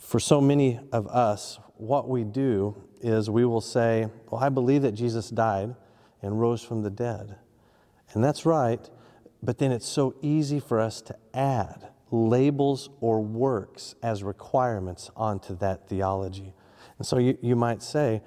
for 0.00 0.20
so 0.20 0.40
many 0.40 0.80
of 0.92 1.06
us, 1.08 1.58
what 1.76 2.08
we 2.08 2.24
do 2.24 2.76
is 3.00 3.30
we 3.30 3.44
will 3.44 3.60
say, 3.60 4.08
Well, 4.30 4.42
I 4.42 4.48
believe 4.48 4.82
that 4.82 4.92
Jesus 4.92 5.30
died 5.30 5.74
and 6.22 6.40
rose 6.40 6.62
from 6.62 6.82
the 6.82 6.90
dead. 6.90 7.36
And 8.12 8.24
that's 8.24 8.46
right, 8.46 8.88
but 9.42 9.58
then 9.58 9.70
it's 9.70 9.86
so 9.86 10.14
easy 10.22 10.60
for 10.60 10.80
us 10.80 11.00
to 11.02 11.16
add 11.34 11.88
labels 12.10 12.88
or 13.00 13.20
works 13.20 13.94
as 14.02 14.22
requirements 14.22 15.10
onto 15.14 15.54
that 15.58 15.88
theology. 15.88 16.54
And 16.96 17.06
so 17.06 17.18
you, 17.18 17.36
you 17.40 17.54
might 17.54 17.82
say, 17.82 18.22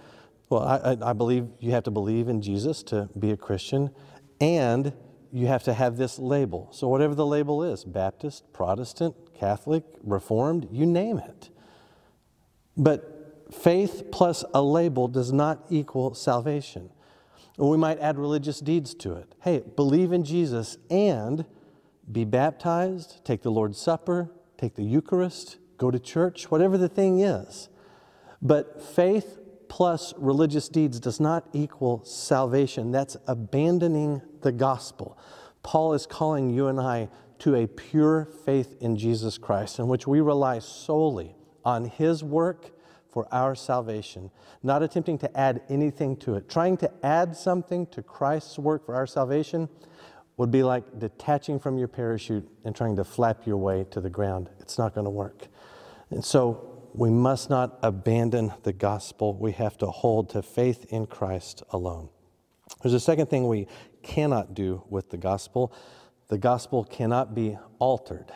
Well, 0.50 0.64
I, 0.64 0.98
I 1.02 1.14
believe 1.14 1.48
you 1.60 1.72
have 1.72 1.84
to 1.84 1.92
believe 1.92 2.28
in 2.28 2.42
Jesus 2.42 2.84
to 2.84 3.10
be 3.18 3.32
a 3.32 3.38
Christian, 3.38 3.92
and 4.40 4.94
you 5.32 5.48
have 5.48 5.64
to 5.64 5.74
have 5.74 5.98
this 5.98 6.20
label. 6.20 6.70
So, 6.72 6.88
whatever 6.88 7.16
the 7.16 7.26
label 7.26 7.64
is 7.64 7.84
Baptist, 7.84 8.52
Protestant, 8.54 9.16
Catholic, 9.34 9.84
Reformed, 10.04 10.68
you 10.72 10.86
name 10.86 11.18
it. 11.18 11.50
But 12.78 13.48
faith 13.52 14.06
plus 14.12 14.44
a 14.54 14.62
label 14.62 15.08
does 15.08 15.32
not 15.32 15.66
equal 15.70 16.14
salvation. 16.14 16.90
Or 17.58 17.70
we 17.70 17.78
might 17.78 18.00
add 18.00 18.18
religious 18.18 18.60
deeds 18.60 18.94
to 18.96 19.14
it. 19.14 19.36
Hey, 19.42 19.64
believe 19.76 20.12
in 20.14 20.24
Jesus 20.24 20.78
and 20.90 21.46
be 22.12 22.26
baptized, 22.26 23.24
take 23.24 23.42
the 23.42 23.52
Lord's 23.52 23.78
Supper, 23.78 24.32
take 24.58 24.76
the 24.76 24.84
Eucharist, 24.84 25.58
go 25.78 25.92
to 25.92 26.00
church, 26.00 26.50
whatever 26.50 26.78
the 26.78 26.90
thing 26.90 27.20
is. 27.20 27.70
But 28.42 28.82
faith 28.82 29.40
plus 29.68 30.14
religious 30.18 30.68
deeds 30.68 31.00
does 31.00 31.20
not 31.20 31.48
equal 31.54 32.04
salvation. 32.04 32.92
That's 32.92 33.16
abandoning 33.28 34.22
the 34.42 34.52
gospel. 34.52 35.18
Paul 35.64 35.94
is 35.94 36.06
calling 36.06 36.50
you 36.50 36.68
and 36.68 36.80
I 36.80 37.10
to 37.40 37.56
a 37.56 37.68
pure 37.68 38.26
faith 38.46 38.76
in 38.82 38.98
Jesus 38.98 39.38
Christ, 39.38 39.80
in 39.80 39.88
which 39.88 40.08
we 40.08 40.22
rely 40.22 40.60
solely 40.60 41.36
on 41.66 41.86
His 41.86 42.24
work 42.24 42.72
for 43.10 43.28
our 43.34 43.56
salvation, 43.56 44.32
not 44.64 44.82
attempting 44.82 45.18
to 45.20 45.38
add 45.38 45.62
anything 45.70 46.16
to 46.18 46.36
it. 46.36 46.50
Trying 46.50 46.78
to 46.78 46.92
add 47.04 47.36
something 47.36 47.86
to 47.88 48.02
Christ's 48.02 48.58
work 48.58 48.86
for 48.86 48.96
our 48.96 49.06
salvation 49.06 49.68
would 50.38 50.50
be 50.50 50.64
like 50.64 51.00
detaching 51.00 51.60
from 51.60 51.78
your 51.78 51.90
parachute 51.90 52.48
and 52.64 52.76
trying 52.76 52.96
to 52.96 53.04
flap 53.04 53.46
your 53.46 53.58
way 53.58 53.86
to 53.92 54.00
the 54.00 54.10
ground. 54.10 54.50
It's 54.60 54.78
not 54.78 54.96
going 54.96 55.06
to 55.06 55.12
work. 55.12 55.48
And 56.10 56.24
so 56.24 56.90
we 56.94 57.10
must 57.10 57.50
not 57.50 57.80
abandon 57.84 58.54
the 58.64 58.74
gospel. 58.74 59.34
We 59.36 59.52
have 59.54 59.78
to 59.80 59.88
hold 59.88 60.30
to 60.30 60.42
faith 60.42 60.86
in 60.90 61.06
Christ 61.06 61.64
alone. 61.72 62.10
There's 62.82 62.94
a 62.94 63.00
second 63.00 63.28
thing 63.30 63.48
we 63.48 63.68
cannot 64.02 64.54
do 64.54 64.84
with 64.90 65.10
the 65.10 65.18
gospel 65.18 65.74
the 66.32 66.38
gospel 66.38 66.86
cannot 66.86 67.36
be 67.36 67.58
altered 67.78 68.32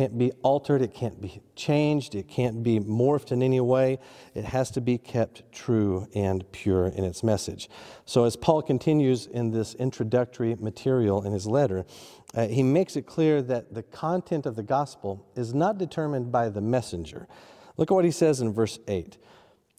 can't 0.00 0.16
be 0.16 0.32
altered, 0.42 0.80
it 0.80 0.94
can't 0.94 1.20
be 1.20 1.42
changed, 1.54 2.14
it 2.14 2.26
can't 2.26 2.62
be 2.62 2.80
morphed 2.80 3.32
in 3.32 3.42
any 3.42 3.60
way. 3.60 3.98
It 4.34 4.46
has 4.46 4.70
to 4.70 4.80
be 4.80 4.96
kept 4.96 5.42
true 5.52 6.08
and 6.14 6.50
pure 6.52 6.86
in 6.86 7.04
its 7.04 7.22
message. 7.22 7.68
So, 8.06 8.24
as 8.24 8.34
Paul 8.34 8.62
continues 8.62 9.26
in 9.26 9.50
this 9.50 9.74
introductory 9.74 10.54
material 10.54 11.22
in 11.26 11.34
his 11.34 11.46
letter, 11.46 11.84
uh, 12.32 12.48
he 12.48 12.62
makes 12.62 12.96
it 12.96 13.02
clear 13.02 13.42
that 13.42 13.74
the 13.74 13.82
content 13.82 14.46
of 14.46 14.56
the 14.56 14.62
gospel 14.62 15.26
is 15.36 15.52
not 15.52 15.76
determined 15.76 16.32
by 16.32 16.48
the 16.48 16.62
messenger. 16.62 17.28
Look 17.76 17.90
at 17.90 17.94
what 17.94 18.06
he 18.06 18.10
says 18.10 18.40
in 18.40 18.54
verse 18.54 18.78
8. 18.88 19.18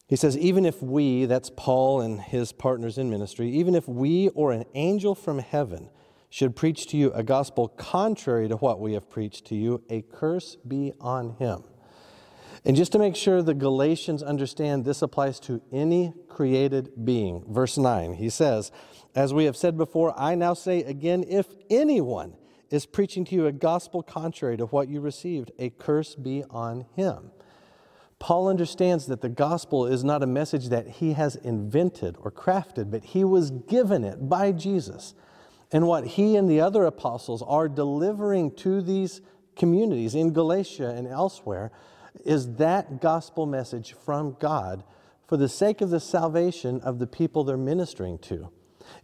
He 0.06 0.14
says, 0.14 0.38
Even 0.38 0.64
if 0.64 0.80
we, 0.80 1.24
that's 1.24 1.50
Paul 1.50 2.00
and 2.00 2.20
his 2.20 2.52
partners 2.52 2.96
in 2.96 3.10
ministry, 3.10 3.50
even 3.50 3.74
if 3.74 3.88
we 3.88 4.28
or 4.28 4.52
an 4.52 4.66
angel 4.74 5.16
from 5.16 5.40
heaven, 5.40 5.90
should 6.32 6.56
preach 6.56 6.86
to 6.86 6.96
you 6.96 7.12
a 7.12 7.22
gospel 7.22 7.68
contrary 7.68 8.48
to 8.48 8.56
what 8.56 8.80
we 8.80 8.94
have 8.94 9.10
preached 9.10 9.44
to 9.44 9.54
you, 9.54 9.84
a 9.90 10.00
curse 10.00 10.56
be 10.66 10.90
on 10.98 11.36
him. 11.38 11.62
And 12.64 12.74
just 12.74 12.90
to 12.92 12.98
make 12.98 13.16
sure 13.16 13.42
the 13.42 13.52
Galatians 13.52 14.22
understand 14.22 14.86
this 14.86 15.02
applies 15.02 15.38
to 15.40 15.60
any 15.70 16.14
created 16.30 17.04
being, 17.04 17.44
verse 17.46 17.76
9, 17.76 18.14
he 18.14 18.30
says, 18.30 18.72
As 19.14 19.34
we 19.34 19.44
have 19.44 19.58
said 19.58 19.76
before, 19.76 20.18
I 20.18 20.34
now 20.34 20.54
say 20.54 20.82
again, 20.84 21.22
if 21.28 21.48
anyone 21.68 22.32
is 22.70 22.86
preaching 22.86 23.26
to 23.26 23.34
you 23.34 23.46
a 23.46 23.52
gospel 23.52 24.02
contrary 24.02 24.56
to 24.56 24.64
what 24.64 24.88
you 24.88 25.02
received, 25.02 25.52
a 25.58 25.68
curse 25.68 26.14
be 26.14 26.44
on 26.48 26.86
him. 26.96 27.30
Paul 28.18 28.48
understands 28.48 29.04
that 29.08 29.20
the 29.20 29.28
gospel 29.28 29.84
is 29.84 30.02
not 30.02 30.22
a 30.22 30.26
message 30.26 30.70
that 30.70 30.88
he 30.88 31.12
has 31.12 31.36
invented 31.36 32.16
or 32.20 32.30
crafted, 32.30 32.90
but 32.90 33.04
he 33.04 33.22
was 33.22 33.50
given 33.50 34.02
it 34.02 34.30
by 34.30 34.50
Jesus. 34.50 35.14
And 35.72 35.86
what 35.86 36.06
he 36.06 36.36
and 36.36 36.48
the 36.48 36.60
other 36.60 36.84
apostles 36.84 37.42
are 37.42 37.68
delivering 37.68 38.54
to 38.56 38.82
these 38.82 39.22
communities 39.56 40.14
in 40.14 40.32
Galatia 40.32 40.90
and 40.90 41.06
elsewhere 41.06 41.72
is 42.24 42.56
that 42.56 43.00
gospel 43.00 43.46
message 43.46 43.94
from 44.04 44.36
God 44.38 44.84
for 45.26 45.36
the 45.36 45.48
sake 45.48 45.80
of 45.80 45.90
the 45.90 46.00
salvation 46.00 46.80
of 46.82 46.98
the 46.98 47.06
people 47.06 47.42
they're 47.42 47.56
ministering 47.56 48.18
to. 48.18 48.50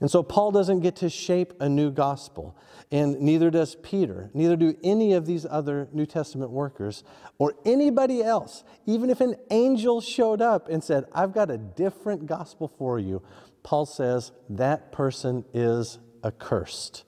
And 0.00 0.10
so 0.10 0.22
Paul 0.22 0.50
doesn't 0.50 0.80
get 0.80 0.96
to 0.96 1.08
shape 1.08 1.54
a 1.60 1.68
new 1.68 1.90
gospel, 1.90 2.56
and 2.90 3.20
neither 3.20 3.50
does 3.50 3.76
Peter, 3.76 4.30
neither 4.34 4.56
do 4.56 4.76
any 4.82 5.14
of 5.14 5.24
these 5.24 5.46
other 5.48 5.88
New 5.92 6.04
Testament 6.04 6.50
workers 6.50 7.04
or 7.38 7.54
anybody 7.64 8.22
else. 8.22 8.64
Even 8.86 9.08
if 9.08 9.20
an 9.20 9.36
angel 9.50 10.00
showed 10.00 10.42
up 10.42 10.68
and 10.68 10.82
said, 10.82 11.04
I've 11.12 11.32
got 11.32 11.50
a 11.50 11.56
different 11.56 12.26
gospel 12.26 12.68
for 12.68 12.98
you, 12.98 13.22
Paul 13.62 13.86
says 13.86 14.32
that 14.50 14.92
person 14.92 15.44
is 15.54 15.98
accursed. 16.24 17.04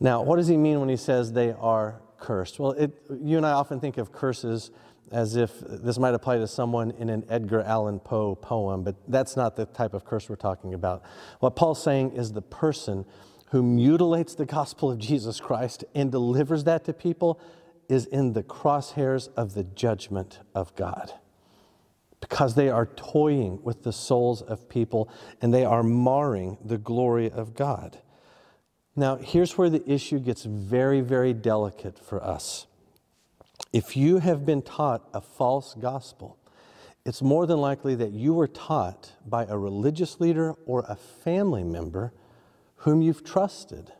Now, 0.00 0.22
what 0.22 0.36
does 0.36 0.48
he 0.48 0.56
mean 0.56 0.80
when 0.80 0.88
he 0.88 0.96
says 0.96 1.32
they 1.32 1.52
are 1.52 2.00
cursed? 2.18 2.58
Well, 2.58 2.72
it, 2.72 2.92
you 3.22 3.36
and 3.36 3.46
I 3.46 3.52
often 3.52 3.80
think 3.80 3.98
of 3.98 4.12
curses 4.12 4.70
as 5.12 5.36
if 5.36 5.60
this 5.60 5.98
might 5.98 6.14
apply 6.14 6.38
to 6.38 6.46
someone 6.46 6.90
in 6.92 7.10
an 7.10 7.24
Edgar 7.28 7.60
Allan 7.60 8.00
Poe 8.00 8.34
poem, 8.34 8.82
but 8.82 8.96
that's 9.08 9.36
not 9.36 9.56
the 9.56 9.66
type 9.66 9.94
of 9.94 10.04
curse 10.04 10.28
we're 10.28 10.36
talking 10.36 10.74
about. 10.74 11.02
What 11.40 11.54
Paul's 11.54 11.82
saying 11.82 12.12
is 12.12 12.32
the 12.32 12.42
person 12.42 13.04
who 13.50 13.62
mutilates 13.62 14.34
the 14.34 14.46
gospel 14.46 14.90
of 14.90 14.98
Jesus 14.98 15.38
Christ 15.38 15.84
and 15.94 16.10
delivers 16.10 16.64
that 16.64 16.84
to 16.86 16.94
people 16.94 17.38
is 17.88 18.06
in 18.06 18.32
the 18.32 18.42
crosshairs 18.42 19.28
of 19.36 19.52
the 19.52 19.64
judgment 19.64 20.38
of 20.54 20.74
God. 20.74 21.12
Because 22.20 22.54
they 22.54 22.70
are 22.70 22.86
toying 22.86 23.58
with 23.62 23.82
the 23.82 23.92
souls 23.92 24.40
of 24.40 24.68
people 24.70 25.10
and 25.42 25.52
they 25.52 25.66
are 25.66 25.82
marring 25.82 26.56
the 26.64 26.78
glory 26.78 27.30
of 27.30 27.54
God. 27.54 27.98
Now, 28.94 29.16
here's 29.16 29.56
where 29.56 29.70
the 29.70 29.82
issue 29.90 30.18
gets 30.18 30.44
very, 30.44 31.00
very 31.00 31.32
delicate 31.32 31.98
for 31.98 32.22
us. 32.22 32.66
If 33.72 33.96
you 33.96 34.18
have 34.18 34.44
been 34.44 34.60
taught 34.60 35.08
a 35.14 35.20
false 35.20 35.74
gospel, 35.74 36.36
it's 37.04 37.22
more 37.22 37.46
than 37.46 37.58
likely 37.58 37.94
that 37.96 38.12
you 38.12 38.34
were 38.34 38.46
taught 38.46 39.12
by 39.26 39.46
a 39.46 39.56
religious 39.56 40.20
leader 40.20 40.54
or 40.66 40.84
a 40.88 40.96
family 40.96 41.64
member 41.64 42.12
whom 42.76 43.00
you've 43.00 43.24
trusted. 43.24 43.92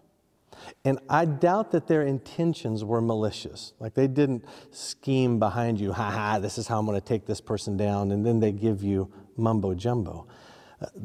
And 0.85 0.99
I 1.09 1.25
doubt 1.25 1.73
that 1.73 1.87
their 1.87 2.03
intentions 2.03 2.85
were 2.85 3.01
malicious. 3.01 3.73
Like 3.81 3.95
they 3.95 4.07
didn't 4.07 4.45
scheme 4.71 5.39
behind 5.39 5.81
you, 5.81 5.93
ha 5.93 6.11
ha, 6.11 6.39
this 6.39 6.59
is 6.59 6.69
how 6.69 6.79
I'm 6.79 6.87
going 6.87 7.01
to 7.01 7.05
take 7.07 7.27
this 7.27 7.41
person 7.41 7.77
down, 7.77 8.13
and 8.13 8.25
then 8.25 8.41
they 8.41 8.53
give 8.53 8.83
you 8.83 9.11
mumbo 9.37 9.75
jumbo. 9.75 10.27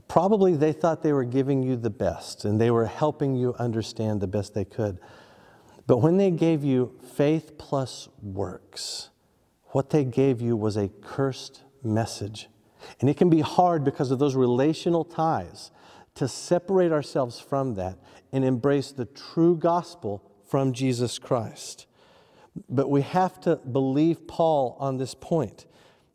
Probably 0.08 0.56
they 0.56 0.74
thought 0.74 1.04
they 1.04 1.14
were 1.14 1.24
giving 1.24 1.62
you 1.64 1.76
the 1.76 1.90
best 1.90 2.46
and 2.46 2.60
they 2.60 2.72
were 2.72 2.86
helping 2.86 3.36
you 3.36 3.54
understand 3.60 4.22
the 4.22 4.28
best 4.28 4.54
they 4.54 4.66
could. 4.66 5.00
But 5.86 5.98
when 5.98 6.18
they 6.18 6.32
gave 6.32 6.64
you 6.64 7.00
faith 7.16 7.58
plus 7.58 8.10
works, 8.22 9.10
what 9.68 9.90
they 9.90 10.04
gave 10.04 10.42
you 10.42 10.56
was 10.56 10.78
a 10.78 10.90
cursed 11.02 11.64
message. 11.84 12.50
And 13.00 13.10
it 13.10 13.18
can 13.18 13.30
be 13.30 13.42
hard 13.42 13.84
because 13.84 14.12
of 14.12 14.20
those 14.20 14.36
relational 14.36 15.04
ties 15.04 15.72
to 16.16 16.28
separate 16.28 16.92
ourselves 16.92 17.40
from 17.40 17.76
that 17.76 17.98
and 18.32 18.44
embrace 18.44 18.92
the 18.92 19.06
true 19.06 19.56
gospel 19.56 20.24
from 20.48 20.74
Jesus 20.74 21.20
Christ. 21.20 21.86
But 22.70 22.90
we 22.90 23.02
have 23.02 23.40
to 23.42 23.58
believe 23.58 24.28
Paul 24.28 24.78
on 24.80 24.98
this 24.98 25.14
point 25.14 25.66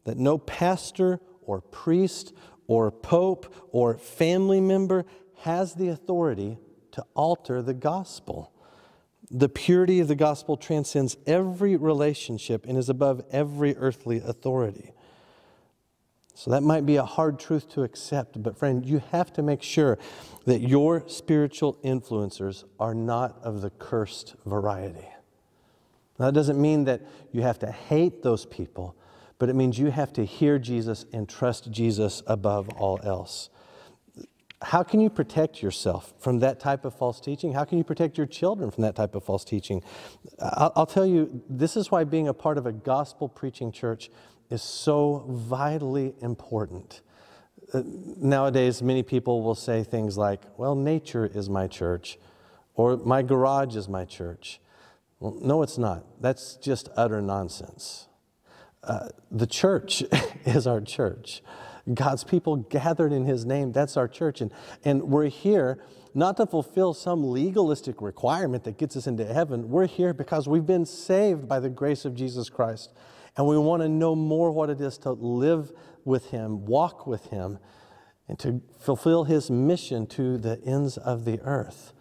that 0.05 0.19
no 0.19 0.39
pastor 0.39 1.21
or 1.43 1.61
priest 1.61 2.33
or 2.67 2.91
pope 2.91 3.53
or 3.71 3.97
family 3.97 4.61
member 4.61 5.05
has 5.39 5.75
the 5.75 5.89
authority 5.89 6.59
to 6.93 7.05
alter 7.15 7.63
the 7.63 7.75
gospel. 7.75 8.53
The 9.31 9.49
purity 9.49 10.01
of 10.01 10.09
the 10.09 10.15
gospel 10.15 10.57
transcends 10.57 11.17
every 11.27 11.77
relationship 11.77 12.67
and 12.67 12.77
is 12.77 12.89
above 12.89 13.25
every 13.31 13.77
earthly 13.77 14.19
authority. 14.19 14.93
So 16.35 16.51
that 16.51 16.63
might 16.63 16.87
be 16.87 16.97
a 16.97 17.05
hard 17.05 17.39
truth 17.39 17.69
to 17.71 17.83
accept, 17.83 18.43
but 18.43 18.57
friend, 18.57 18.85
you 18.85 19.03
have 19.11 19.33
to 19.35 19.43
make 19.43 19.63
sure 19.63 19.99
that 20.47 20.61
your 20.61 21.05
spiritual 21.07 21.75
influencers 21.85 22.65
are 22.81 22.95
not 22.95 23.39
of 23.43 23.61
the 23.61 23.71
cursed 23.71 24.35
variety. 24.47 25.09
Now, 26.19 26.27
that 26.27 26.35
doesn't 26.35 26.61
mean 26.61 26.85
that 26.85 27.03
you 27.33 27.43
have 27.43 27.59
to 27.61 27.71
hate 27.71 28.23
those 28.23 28.47
people, 28.47 28.97
but 29.43 29.49
it 29.49 29.57
means 29.57 29.77
you 29.77 29.91
have 29.91 30.13
to 30.13 30.25
hear 30.25 30.57
Jesus 30.57 31.05
and 31.13 31.29
trust 31.29 31.69
Jesus 31.73 32.23
above 32.29 32.69
all 32.69 33.01
else 33.03 33.51
how 34.63 34.85
can 34.85 35.01
you 35.01 35.11
protect 35.11 35.61
yourself 35.61 36.15
from 36.21 36.39
that 36.39 36.61
type 36.61 36.85
of 36.85 36.95
false 36.95 37.21
teaching? 37.21 37.53
How 37.53 37.65
can 37.65 37.79
you 37.79 37.83
protect 37.85 38.17
your 38.17 38.29
children 38.29 38.71
from 38.71 38.83
that 38.83 38.95
type 38.95 39.17
of 39.17 39.25
false 39.25 39.45
teaching? 39.45 39.83
I'll, 40.41 40.73
I'll, 40.77 40.87
tell 40.87 41.05
you, 41.05 41.43
this 41.49 41.77
is 41.77 41.91
why 41.91 42.05
being 42.05 42.29
a 42.29 42.33
part 42.33 42.59
of 42.59 42.67
a 42.67 42.71
gospel 42.71 43.29
preaching 43.29 43.73
church 43.73 44.09
is 44.51 44.63
so 44.63 45.25
vitally 45.29 46.15
important. 46.23 47.01
Uh, 47.75 47.83
nowadays, 47.85 48.83
many 48.83 49.03
people 49.03 49.43
will 49.43 49.57
say 49.57 49.83
things 49.83 50.17
like, 50.17 50.43
well, 50.57 50.77
nature 50.77 51.27
is 51.27 51.51
my 51.51 51.67
church, 51.67 52.17
or 52.75 52.99
my 52.99 53.23
garage 53.23 53.75
is 53.75 53.89
my 53.89 54.05
church. 54.05 54.61
Well, 55.19 55.37
no, 55.41 55.63
it's 55.63 55.79
not. 55.79 56.05
That's 56.21 56.55
just 56.55 56.89
utter 56.97 57.21
nonsense. 57.21 58.07
Uh, 58.83 59.09
the 59.31 59.47
church 59.47 60.03
is 60.45 60.67
our 60.67 60.81
church. 60.81 61.43
God's 61.93 62.25
people 62.25 62.57
gathered 62.57 63.13
in 63.13 63.25
His 63.25 63.45
name. 63.45 63.73
That's 63.73 63.97
our 63.97 64.09
church. 64.09 64.41
And, 64.41 64.53
and 64.85 65.03
we're 65.05 65.29
here 65.29 65.83
not 66.15 66.37
to 66.37 66.47
fulfill 66.47 66.95
some 66.95 67.25
legalistic 67.25 68.03
requirement 68.03 68.65
that 68.65 68.79
gets 68.79 68.97
us 68.97 69.07
into 69.07 69.25
heaven. 69.25 69.71
We're 69.71 69.87
here 69.87 70.13
because 70.13 70.49
we've 70.49 70.67
been 70.67 70.85
saved 70.85 71.49
by 71.49 71.61
the 71.61 71.71
grace 71.71 72.05
of 72.05 72.15
Jesus 72.15 72.49
Christ. 72.49 72.93
And 73.37 73.47
we 73.47 73.57
want 73.57 73.83
to 73.83 73.89
know 73.89 74.15
more 74.15 74.51
what 74.53 74.69
it 74.69 74.81
is 74.81 74.99
to 74.99 75.13
live 75.13 75.73
with 76.05 76.31
Him, 76.31 76.67
walk 76.67 77.07
with 77.07 77.27
Him, 77.27 77.59
and 78.29 78.39
to 78.41 78.61
fulfill 78.79 79.25
His 79.25 79.51
mission 79.51 80.07
to 80.09 80.37
the 80.39 80.61
ends 80.65 80.99
of 80.99 81.25
the 81.25 81.41
earth. 81.41 81.93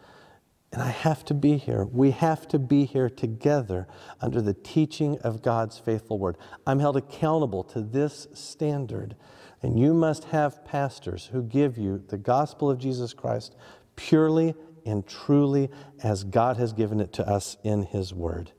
And 0.73 0.81
I 0.81 0.89
have 0.89 1.25
to 1.25 1.33
be 1.33 1.57
here. 1.57 1.85
We 1.91 2.11
have 2.11 2.47
to 2.49 2.59
be 2.59 2.85
here 2.85 3.09
together 3.09 3.87
under 4.21 4.41
the 4.41 4.53
teaching 4.53 5.19
of 5.19 5.41
God's 5.41 5.77
faithful 5.77 6.17
word. 6.17 6.37
I'm 6.65 6.79
held 6.79 6.95
accountable 6.95 7.63
to 7.65 7.81
this 7.81 8.27
standard. 8.33 9.15
And 9.61 9.77
you 9.77 9.93
must 9.93 10.25
have 10.25 10.65
pastors 10.65 11.29
who 11.31 11.43
give 11.43 11.77
you 11.77 12.03
the 12.07 12.17
gospel 12.17 12.69
of 12.69 12.79
Jesus 12.79 13.13
Christ 13.13 13.55
purely 13.95 14.55
and 14.85 15.05
truly 15.05 15.69
as 16.03 16.23
God 16.23 16.57
has 16.57 16.73
given 16.73 16.99
it 16.99 17.13
to 17.13 17.27
us 17.27 17.57
in 17.63 17.83
His 17.83 18.13
Word. 18.13 18.51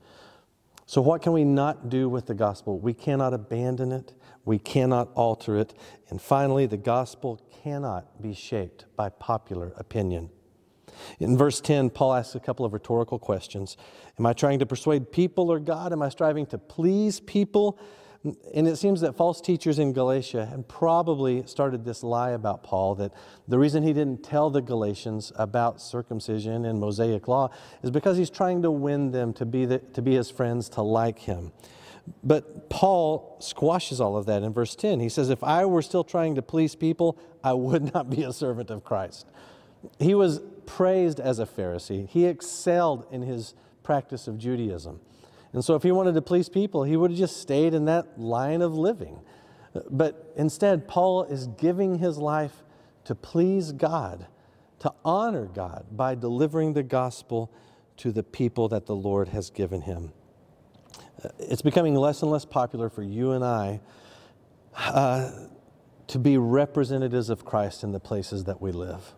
So, 0.85 1.01
what 1.01 1.21
can 1.21 1.33
we 1.33 1.43
not 1.43 1.89
do 1.89 2.07
with 2.07 2.27
the 2.27 2.33
gospel? 2.33 2.79
We 2.79 2.93
cannot 2.93 3.33
abandon 3.33 3.91
it, 3.91 4.13
we 4.45 4.59
cannot 4.59 5.09
alter 5.15 5.57
it, 5.57 5.73
and 6.09 6.21
finally, 6.21 6.65
the 6.65 6.77
gospel 6.77 7.41
cannot 7.63 8.21
be 8.21 8.33
shaped 8.33 8.85
by 8.95 9.09
popular 9.09 9.73
opinion. 9.77 10.29
In 11.19 11.37
verse 11.37 11.61
10, 11.61 11.89
Paul 11.89 12.13
asks 12.13 12.35
a 12.35 12.39
couple 12.39 12.65
of 12.65 12.73
rhetorical 12.73 13.19
questions 13.19 13.77
Am 14.19 14.25
I 14.25 14.33
trying 14.33 14.59
to 14.59 14.65
persuade 14.65 15.11
people 15.11 15.51
or 15.51 15.59
God? 15.59 15.91
Am 15.91 16.01
I 16.01 16.09
striving 16.09 16.45
to 16.47 16.57
please 16.57 17.19
people? 17.19 17.79
And 18.53 18.67
it 18.69 18.77
seems 18.77 19.01
that 19.01 19.17
false 19.17 19.41
teachers 19.41 19.79
in 19.79 19.91
Galatia 19.91 20.45
had 20.45 20.69
probably 20.69 21.45
started 21.45 21.83
this 21.83 22.03
lie 22.03 22.31
about 22.31 22.63
Paul 22.63 22.95
that 22.95 23.11
the 23.49 23.59
reason 23.59 23.83
he 23.83 23.91
didn't 23.91 24.23
tell 24.23 24.49
the 24.49 24.61
Galatians 24.61 25.33
about 25.35 25.81
circumcision 25.81 26.63
and 26.63 26.79
Mosaic 26.79 27.27
law 27.27 27.49
is 27.81 27.91
because 27.91 28.17
he's 28.17 28.29
trying 28.29 28.61
to 28.61 28.71
win 28.71 29.11
them 29.11 29.33
to 29.33 29.45
be, 29.45 29.65
the, 29.65 29.79
to 29.79 30.01
be 30.01 30.15
his 30.15 30.29
friends, 30.29 30.69
to 30.69 30.81
like 30.81 31.19
him. 31.19 31.51
But 32.23 32.69
Paul 32.69 33.37
squashes 33.39 33.99
all 33.99 34.15
of 34.15 34.25
that 34.27 34.41
in 34.43 34.53
verse 34.53 34.75
10. 34.75 35.01
He 35.01 35.09
says, 35.09 35.29
If 35.29 35.43
I 35.43 35.65
were 35.65 35.81
still 35.81 36.03
trying 36.03 36.35
to 36.35 36.41
please 36.41 36.75
people, 36.75 37.17
I 37.43 37.53
would 37.53 37.93
not 37.93 38.09
be 38.09 38.23
a 38.23 38.31
servant 38.31 38.69
of 38.69 38.85
Christ. 38.85 39.27
He 39.99 40.15
was 40.15 40.41
praised 40.65 41.19
as 41.19 41.39
a 41.39 41.45
Pharisee, 41.45 42.07
he 42.07 42.25
excelled 42.25 43.05
in 43.11 43.21
his 43.21 43.53
practice 43.83 44.27
of 44.27 44.37
Judaism. 44.37 44.99
And 45.51 45.63
so, 45.63 45.75
if 45.75 45.83
he 45.83 45.91
wanted 45.91 46.15
to 46.15 46.21
please 46.21 46.49
people, 46.49 46.83
he 46.83 46.97
would 46.97 47.11
have 47.11 47.19
just 47.19 47.37
stayed 47.37 47.73
in 47.73 47.85
that 47.85 48.19
line 48.19 48.61
of 48.61 48.73
living. 48.73 49.19
But 49.89 50.33
instead, 50.35 50.87
Paul 50.87 51.23
is 51.23 51.47
giving 51.47 51.99
his 51.99 52.17
life 52.17 52.63
to 53.05 53.15
please 53.15 53.71
God, 53.71 54.27
to 54.79 54.93
honor 55.03 55.45
God 55.45 55.85
by 55.91 56.15
delivering 56.15 56.73
the 56.73 56.83
gospel 56.83 57.51
to 57.97 58.11
the 58.11 58.23
people 58.23 58.67
that 58.69 58.85
the 58.85 58.95
Lord 58.95 59.29
has 59.29 59.49
given 59.49 59.81
him. 59.81 60.13
It's 61.39 61.61
becoming 61.61 61.95
less 61.95 62.21
and 62.21 62.31
less 62.31 62.45
popular 62.45 62.89
for 62.89 63.03
you 63.03 63.31
and 63.31 63.43
I 63.43 63.79
uh, 64.75 65.31
to 66.07 66.19
be 66.19 66.37
representatives 66.37 67.29
of 67.29 67.45
Christ 67.45 67.83
in 67.83 67.91
the 67.91 67.99
places 67.99 68.43
that 68.45 68.61
we 68.61 68.71
live. 68.71 69.13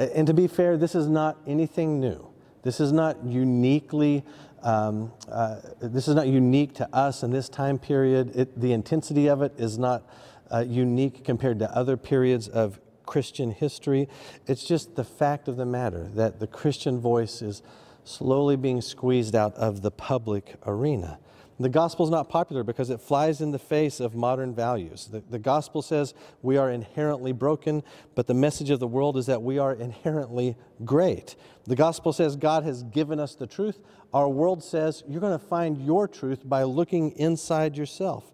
And 0.00 0.26
to 0.26 0.34
be 0.34 0.46
fair, 0.46 0.76
this 0.76 0.94
is 0.94 1.08
not 1.08 1.38
anything 1.46 2.00
new. 2.00 2.26
This 2.62 2.80
is 2.80 2.92
not 2.92 3.24
uniquely 3.24 4.24
um, 4.62 5.12
uh, 5.30 5.56
this 5.80 6.06
is 6.06 6.14
not 6.14 6.26
unique 6.26 6.74
to 6.74 6.94
us 6.94 7.22
in 7.22 7.30
this 7.30 7.48
time 7.48 7.78
period. 7.78 8.36
It, 8.36 8.60
the 8.60 8.72
intensity 8.72 9.28
of 9.28 9.42
it 9.42 9.54
is 9.56 9.78
not 9.78 10.06
uh, 10.52 10.64
unique 10.66 11.24
compared 11.24 11.58
to 11.60 11.74
other 11.74 11.96
periods 11.96 12.48
of 12.48 12.78
Christian 13.06 13.52
history. 13.52 14.08
It's 14.46 14.64
just 14.64 14.96
the 14.96 15.04
fact 15.04 15.48
of 15.48 15.56
the 15.56 15.66
matter 15.66 16.10
that 16.14 16.40
the 16.40 16.46
Christian 16.46 17.00
voice 17.00 17.42
is 17.42 17.62
slowly 18.04 18.56
being 18.56 18.80
squeezed 18.80 19.34
out 19.34 19.54
of 19.54 19.82
the 19.82 19.90
public 19.90 20.56
arena. 20.66 21.18
The 21.60 21.68
gospel 21.68 22.06
is 22.06 22.10
not 22.10 22.30
popular 22.30 22.64
because 22.64 22.88
it 22.88 23.02
flies 23.02 23.42
in 23.42 23.50
the 23.50 23.58
face 23.58 24.00
of 24.00 24.14
modern 24.14 24.54
values. 24.54 25.08
The, 25.12 25.20
the 25.20 25.38
gospel 25.38 25.82
says 25.82 26.14
we 26.40 26.56
are 26.56 26.70
inherently 26.70 27.32
broken, 27.32 27.82
but 28.14 28.26
the 28.26 28.32
message 28.32 28.70
of 28.70 28.80
the 28.80 28.86
world 28.86 29.18
is 29.18 29.26
that 29.26 29.42
we 29.42 29.58
are 29.58 29.74
inherently 29.74 30.56
great. 30.86 31.36
The 31.64 31.76
gospel 31.76 32.14
says 32.14 32.34
God 32.34 32.64
has 32.64 32.82
given 32.84 33.20
us 33.20 33.34
the 33.34 33.46
truth. 33.46 33.78
Our 34.14 34.26
world 34.26 34.64
says 34.64 35.04
you're 35.06 35.20
going 35.20 35.38
to 35.38 35.46
find 35.46 35.84
your 35.84 36.08
truth 36.08 36.48
by 36.48 36.62
looking 36.62 37.10
inside 37.12 37.76
yourself. 37.76 38.32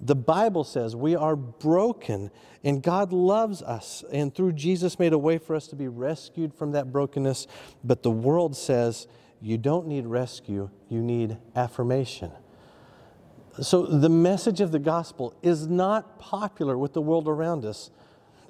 The 0.00 0.14
Bible 0.14 0.62
says 0.62 0.94
we 0.94 1.16
are 1.16 1.34
broken 1.34 2.30
and 2.62 2.80
God 2.80 3.12
loves 3.12 3.60
us, 3.60 4.04
and 4.12 4.32
through 4.32 4.52
Jesus 4.52 5.00
made 5.00 5.12
a 5.12 5.18
way 5.18 5.38
for 5.38 5.56
us 5.56 5.66
to 5.68 5.76
be 5.76 5.88
rescued 5.88 6.54
from 6.54 6.72
that 6.72 6.92
brokenness. 6.92 7.48
But 7.82 8.04
the 8.04 8.10
world 8.10 8.56
says 8.56 9.08
you 9.40 9.58
don't 9.58 9.86
need 9.86 10.06
rescue, 10.06 10.70
you 10.88 11.00
need 11.02 11.38
affirmation. 11.54 12.30
So, 13.62 13.86
the 13.86 14.10
message 14.10 14.60
of 14.60 14.70
the 14.70 14.78
gospel 14.78 15.34
is 15.42 15.66
not 15.66 16.18
popular 16.18 16.76
with 16.76 16.92
the 16.92 17.00
world 17.00 17.26
around 17.26 17.64
us, 17.64 17.90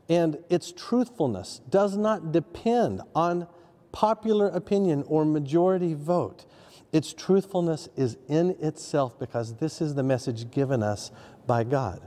and 0.08 0.38
its 0.50 0.72
truthfulness 0.72 1.60
does 1.70 1.96
not 1.96 2.32
depend 2.32 3.02
on 3.14 3.46
popular 3.92 4.48
opinion 4.48 5.04
or 5.06 5.24
majority 5.24 5.94
vote. 5.94 6.44
Its 6.92 7.12
truthfulness 7.12 7.88
is 7.96 8.16
in 8.28 8.56
itself 8.60 9.18
because 9.18 9.54
this 9.54 9.80
is 9.80 9.94
the 9.94 10.02
message 10.02 10.50
given 10.50 10.82
us 10.82 11.12
by 11.46 11.62
God. 11.62 12.00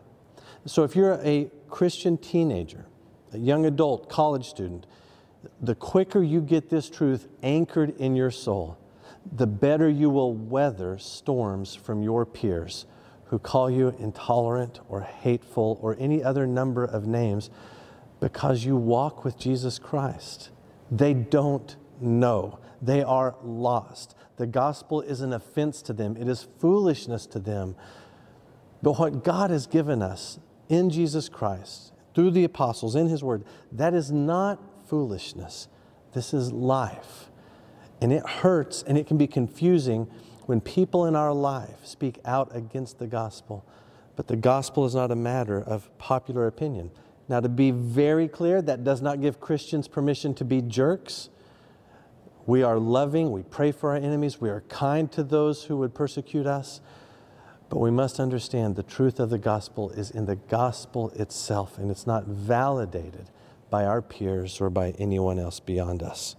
So, 0.65 0.83
if 0.83 0.93
you're 0.93 1.19
a 1.23 1.49
Christian 1.69 2.17
teenager, 2.17 2.85
a 3.31 3.37
young 3.37 3.65
adult, 3.65 4.09
college 4.09 4.49
student, 4.49 4.85
the 5.61 5.75
quicker 5.75 6.21
you 6.21 6.41
get 6.41 6.69
this 6.69 6.89
truth 6.89 7.27
anchored 7.43 7.95
in 7.97 8.15
your 8.15 8.31
soul, 8.31 8.77
the 9.31 9.47
better 9.47 9.89
you 9.89 10.09
will 10.09 10.33
weather 10.33 10.97
storms 10.97 11.75
from 11.75 12.01
your 12.01 12.25
peers 12.25 12.85
who 13.25 13.37
call 13.37 13.69
you 13.69 13.95
intolerant 13.99 14.79
or 14.89 15.01
hateful 15.01 15.77
or 15.81 15.95
any 15.99 16.23
other 16.23 16.47
number 16.47 16.83
of 16.83 17.05
names 17.05 17.49
because 18.19 18.65
you 18.65 18.75
walk 18.75 19.23
with 19.23 19.37
Jesus 19.37 19.77
Christ. 19.77 20.49
They 20.91 21.13
don't 21.13 21.75
know, 22.01 22.59
they 22.81 23.03
are 23.03 23.35
lost. 23.43 24.15
The 24.37 24.47
gospel 24.47 25.01
is 25.01 25.21
an 25.21 25.33
offense 25.33 25.81
to 25.83 25.93
them, 25.93 26.17
it 26.17 26.27
is 26.27 26.47
foolishness 26.59 27.25
to 27.27 27.39
them. 27.39 27.75
But 28.81 28.97
what 28.97 29.23
God 29.23 29.51
has 29.51 29.67
given 29.67 30.01
us 30.01 30.39
in 30.69 30.89
Jesus 30.89 31.29
Christ, 31.29 31.93
through 32.15 32.31
the 32.31 32.45
apostles, 32.45 32.95
in 32.95 33.07
His 33.07 33.23
Word, 33.23 33.43
that 33.71 33.93
is 33.93 34.11
not 34.11 34.59
foolishness. 34.89 35.67
This 36.13 36.33
is 36.33 36.51
life. 36.51 37.29
And 38.01 38.11
it 38.11 38.25
hurts 38.25 38.83
and 38.83 38.97
it 38.97 39.07
can 39.07 39.17
be 39.17 39.27
confusing 39.27 40.07
when 40.47 40.59
people 40.61 41.05
in 41.05 41.15
our 41.15 41.31
life 41.33 41.85
speak 41.85 42.19
out 42.25 42.55
against 42.55 42.97
the 42.97 43.05
gospel. 43.07 43.63
But 44.15 44.27
the 44.27 44.35
gospel 44.35 44.85
is 44.85 44.95
not 44.95 45.11
a 45.11 45.15
matter 45.15 45.61
of 45.61 45.95
popular 45.99 46.47
opinion. 46.47 46.91
Now, 47.27 47.39
to 47.39 47.49
be 47.49 47.69
very 47.69 48.27
clear, 48.27 48.61
that 48.63 48.83
does 48.83 49.01
not 49.01 49.21
give 49.21 49.39
Christians 49.39 49.87
permission 49.87 50.33
to 50.33 50.43
be 50.43 50.63
jerks. 50.63 51.29
We 52.47 52.63
are 52.63 52.79
loving, 52.79 53.31
we 53.31 53.43
pray 53.43 53.71
for 53.71 53.91
our 53.91 53.95
enemies, 53.95 54.41
we 54.41 54.49
are 54.49 54.61
kind 54.61 55.11
to 55.11 55.21
those 55.21 55.65
who 55.65 55.77
would 55.77 55.93
persecute 55.93 56.47
us. 56.47 56.81
But 57.69 57.77
we 57.77 57.91
must 57.91 58.19
understand 58.19 58.75
the 58.75 58.81
truth 58.81 59.19
of 59.19 59.29
the 59.29 59.37
gospel 59.37 59.91
is 59.91 60.09
in 60.09 60.25
the 60.25 60.37
gospel 60.37 61.11
itself, 61.11 61.77
and 61.77 61.91
it's 61.91 62.07
not 62.07 62.25
validated 62.25 63.29
by 63.69 63.85
our 63.85 64.01
peers 64.01 64.59
or 64.61 64.69
by 64.69 64.91
anyone 64.99 65.39
else 65.39 65.59
beyond 65.59 66.03
us. 66.03 66.35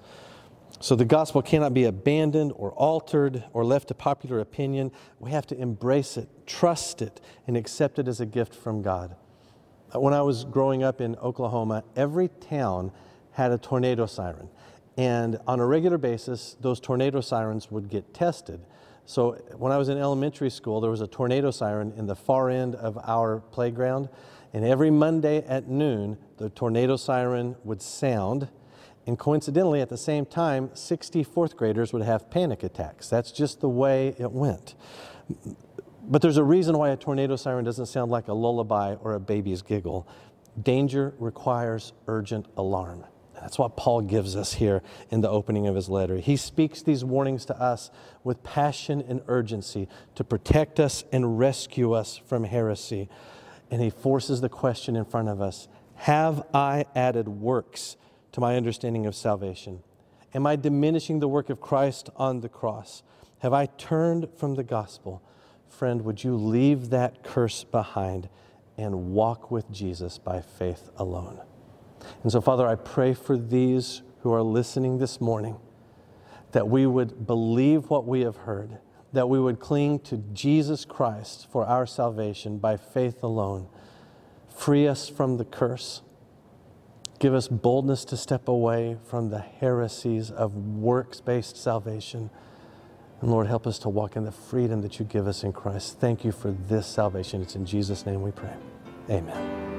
So 0.82 0.96
the 0.96 1.04
gospel 1.04 1.42
cannot 1.42 1.74
be 1.74 1.84
abandoned 1.84 2.52
or 2.56 2.72
altered 2.72 3.44
or 3.52 3.64
left 3.64 3.88
to 3.88 3.94
popular 3.94 4.40
opinion. 4.40 4.92
We 5.18 5.30
have 5.30 5.46
to 5.48 5.58
embrace 5.58 6.16
it, 6.16 6.28
trust 6.46 7.02
it, 7.02 7.20
and 7.46 7.56
accept 7.56 7.98
it 7.98 8.08
as 8.08 8.20
a 8.20 8.26
gift 8.26 8.54
from 8.54 8.80
God. 8.80 9.14
Uh, 9.94 10.00
when 10.00 10.14
I 10.14 10.22
was 10.22 10.44
growing 10.44 10.82
up 10.82 11.02
in 11.02 11.16
Oklahoma, 11.16 11.84
every 11.96 12.28
town 12.28 12.92
had 13.32 13.52
a 13.52 13.58
tornado 13.58 14.06
siren. 14.06 14.48
And 14.96 15.38
on 15.46 15.60
a 15.60 15.66
regular 15.66 15.98
basis, 15.98 16.56
those 16.60 16.80
tornado 16.80 17.20
sirens 17.20 17.70
would 17.70 17.90
get 17.90 18.14
tested. 18.14 18.60
So 19.10 19.32
when 19.56 19.72
I 19.72 19.76
was 19.76 19.88
in 19.88 19.98
elementary 19.98 20.50
school, 20.50 20.80
there 20.80 20.90
was 20.90 21.00
a 21.00 21.06
tornado 21.08 21.50
siren 21.50 21.92
in 21.96 22.06
the 22.06 22.14
far 22.14 22.48
end 22.48 22.76
of 22.76 22.96
our 22.98 23.40
playground. 23.40 24.08
And 24.52 24.64
every 24.64 24.90
Monday 24.90 25.44
at 25.48 25.66
noon, 25.66 26.16
the 26.36 26.48
tornado 26.50 26.94
siren 26.96 27.56
would 27.64 27.82
sound 27.82 28.48
and 29.06 29.18
coincidentally, 29.18 29.80
at 29.80 29.88
the 29.88 29.96
same 29.96 30.24
time, 30.24 30.70
60 30.74 31.24
fourth 31.24 31.56
graders 31.56 31.92
would 31.92 32.02
have 32.02 32.30
panic 32.30 32.62
attacks. 32.62 33.08
That's 33.08 33.32
just 33.32 33.60
the 33.60 33.68
way 33.68 34.14
it 34.18 34.30
went. 34.30 34.76
But 36.02 36.22
there's 36.22 36.36
a 36.36 36.44
reason 36.44 36.78
why 36.78 36.90
a 36.90 36.96
tornado 36.96 37.34
siren 37.34 37.64
doesn't 37.64 37.86
sound 37.86 38.12
like 38.12 38.28
a 38.28 38.32
lullaby 38.32 38.94
or 38.94 39.14
a 39.14 39.20
baby's 39.20 39.62
giggle. 39.62 40.06
Danger 40.62 41.14
requires 41.18 41.92
urgent 42.06 42.46
alarm. 42.56 43.04
That's 43.40 43.58
what 43.58 43.76
Paul 43.76 44.02
gives 44.02 44.36
us 44.36 44.54
here 44.54 44.82
in 45.10 45.22
the 45.22 45.30
opening 45.30 45.66
of 45.66 45.74
his 45.74 45.88
letter. 45.88 46.18
He 46.18 46.36
speaks 46.36 46.82
these 46.82 47.04
warnings 47.04 47.44
to 47.46 47.58
us 47.60 47.90
with 48.22 48.42
passion 48.42 49.02
and 49.08 49.22
urgency 49.28 49.88
to 50.14 50.24
protect 50.24 50.78
us 50.78 51.04
and 51.10 51.38
rescue 51.38 51.92
us 51.92 52.18
from 52.18 52.44
heresy. 52.44 53.08
And 53.70 53.80
he 53.80 53.90
forces 53.90 54.40
the 54.40 54.48
question 54.48 54.94
in 54.94 55.04
front 55.04 55.28
of 55.28 55.40
us 55.40 55.68
Have 55.96 56.42
I 56.52 56.84
added 56.94 57.28
works 57.28 57.96
to 58.32 58.40
my 58.40 58.56
understanding 58.56 59.06
of 59.06 59.14
salvation? 59.14 59.82
Am 60.34 60.46
I 60.46 60.56
diminishing 60.56 61.20
the 61.20 61.28
work 61.28 61.50
of 61.50 61.60
Christ 61.60 62.10
on 62.16 62.40
the 62.40 62.48
cross? 62.48 63.02
Have 63.38 63.52
I 63.52 63.66
turned 63.66 64.28
from 64.36 64.54
the 64.54 64.62
gospel? 64.62 65.22
Friend, 65.68 66.02
would 66.02 66.22
you 66.22 66.36
leave 66.36 66.90
that 66.90 67.22
curse 67.22 67.64
behind 67.64 68.28
and 68.76 69.12
walk 69.12 69.50
with 69.50 69.70
Jesus 69.70 70.18
by 70.18 70.40
faith 70.40 70.90
alone? 70.96 71.40
And 72.22 72.32
so, 72.32 72.40
Father, 72.40 72.66
I 72.66 72.74
pray 72.74 73.14
for 73.14 73.36
these 73.36 74.02
who 74.22 74.32
are 74.32 74.42
listening 74.42 74.98
this 74.98 75.20
morning 75.20 75.56
that 76.52 76.68
we 76.68 76.86
would 76.86 77.26
believe 77.26 77.90
what 77.90 78.06
we 78.06 78.22
have 78.22 78.36
heard, 78.38 78.78
that 79.12 79.28
we 79.28 79.38
would 79.38 79.60
cling 79.60 80.00
to 80.00 80.18
Jesus 80.32 80.84
Christ 80.84 81.46
for 81.50 81.64
our 81.64 81.86
salvation 81.86 82.58
by 82.58 82.76
faith 82.76 83.22
alone. 83.22 83.68
Free 84.48 84.86
us 84.86 85.08
from 85.08 85.36
the 85.36 85.44
curse 85.44 86.02
Give 87.20 87.34
us 87.34 87.48
boldness 87.48 88.06
to 88.06 88.16
step 88.16 88.48
away 88.48 88.96
from 89.06 89.28
the 89.28 89.40
heresies 89.40 90.30
of 90.30 90.56
works 90.56 91.20
based 91.20 91.56
salvation. 91.56 92.30
And 93.20 93.30
Lord, 93.30 93.46
help 93.46 93.66
us 93.66 93.78
to 93.80 93.90
walk 93.90 94.16
in 94.16 94.24
the 94.24 94.32
freedom 94.32 94.80
that 94.80 94.98
you 94.98 95.04
give 95.04 95.28
us 95.28 95.44
in 95.44 95.52
Christ. 95.52 96.00
Thank 96.00 96.24
you 96.24 96.32
for 96.32 96.50
this 96.50 96.86
salvation. 96.86 97.42
It's 97.42 97.54
in 97.54 97.66
Jesus' 97.66 98.06
name 98.06 98.22
we 98.22 98.30
pray. 98.30 98.54
Amen. 99.10 99.69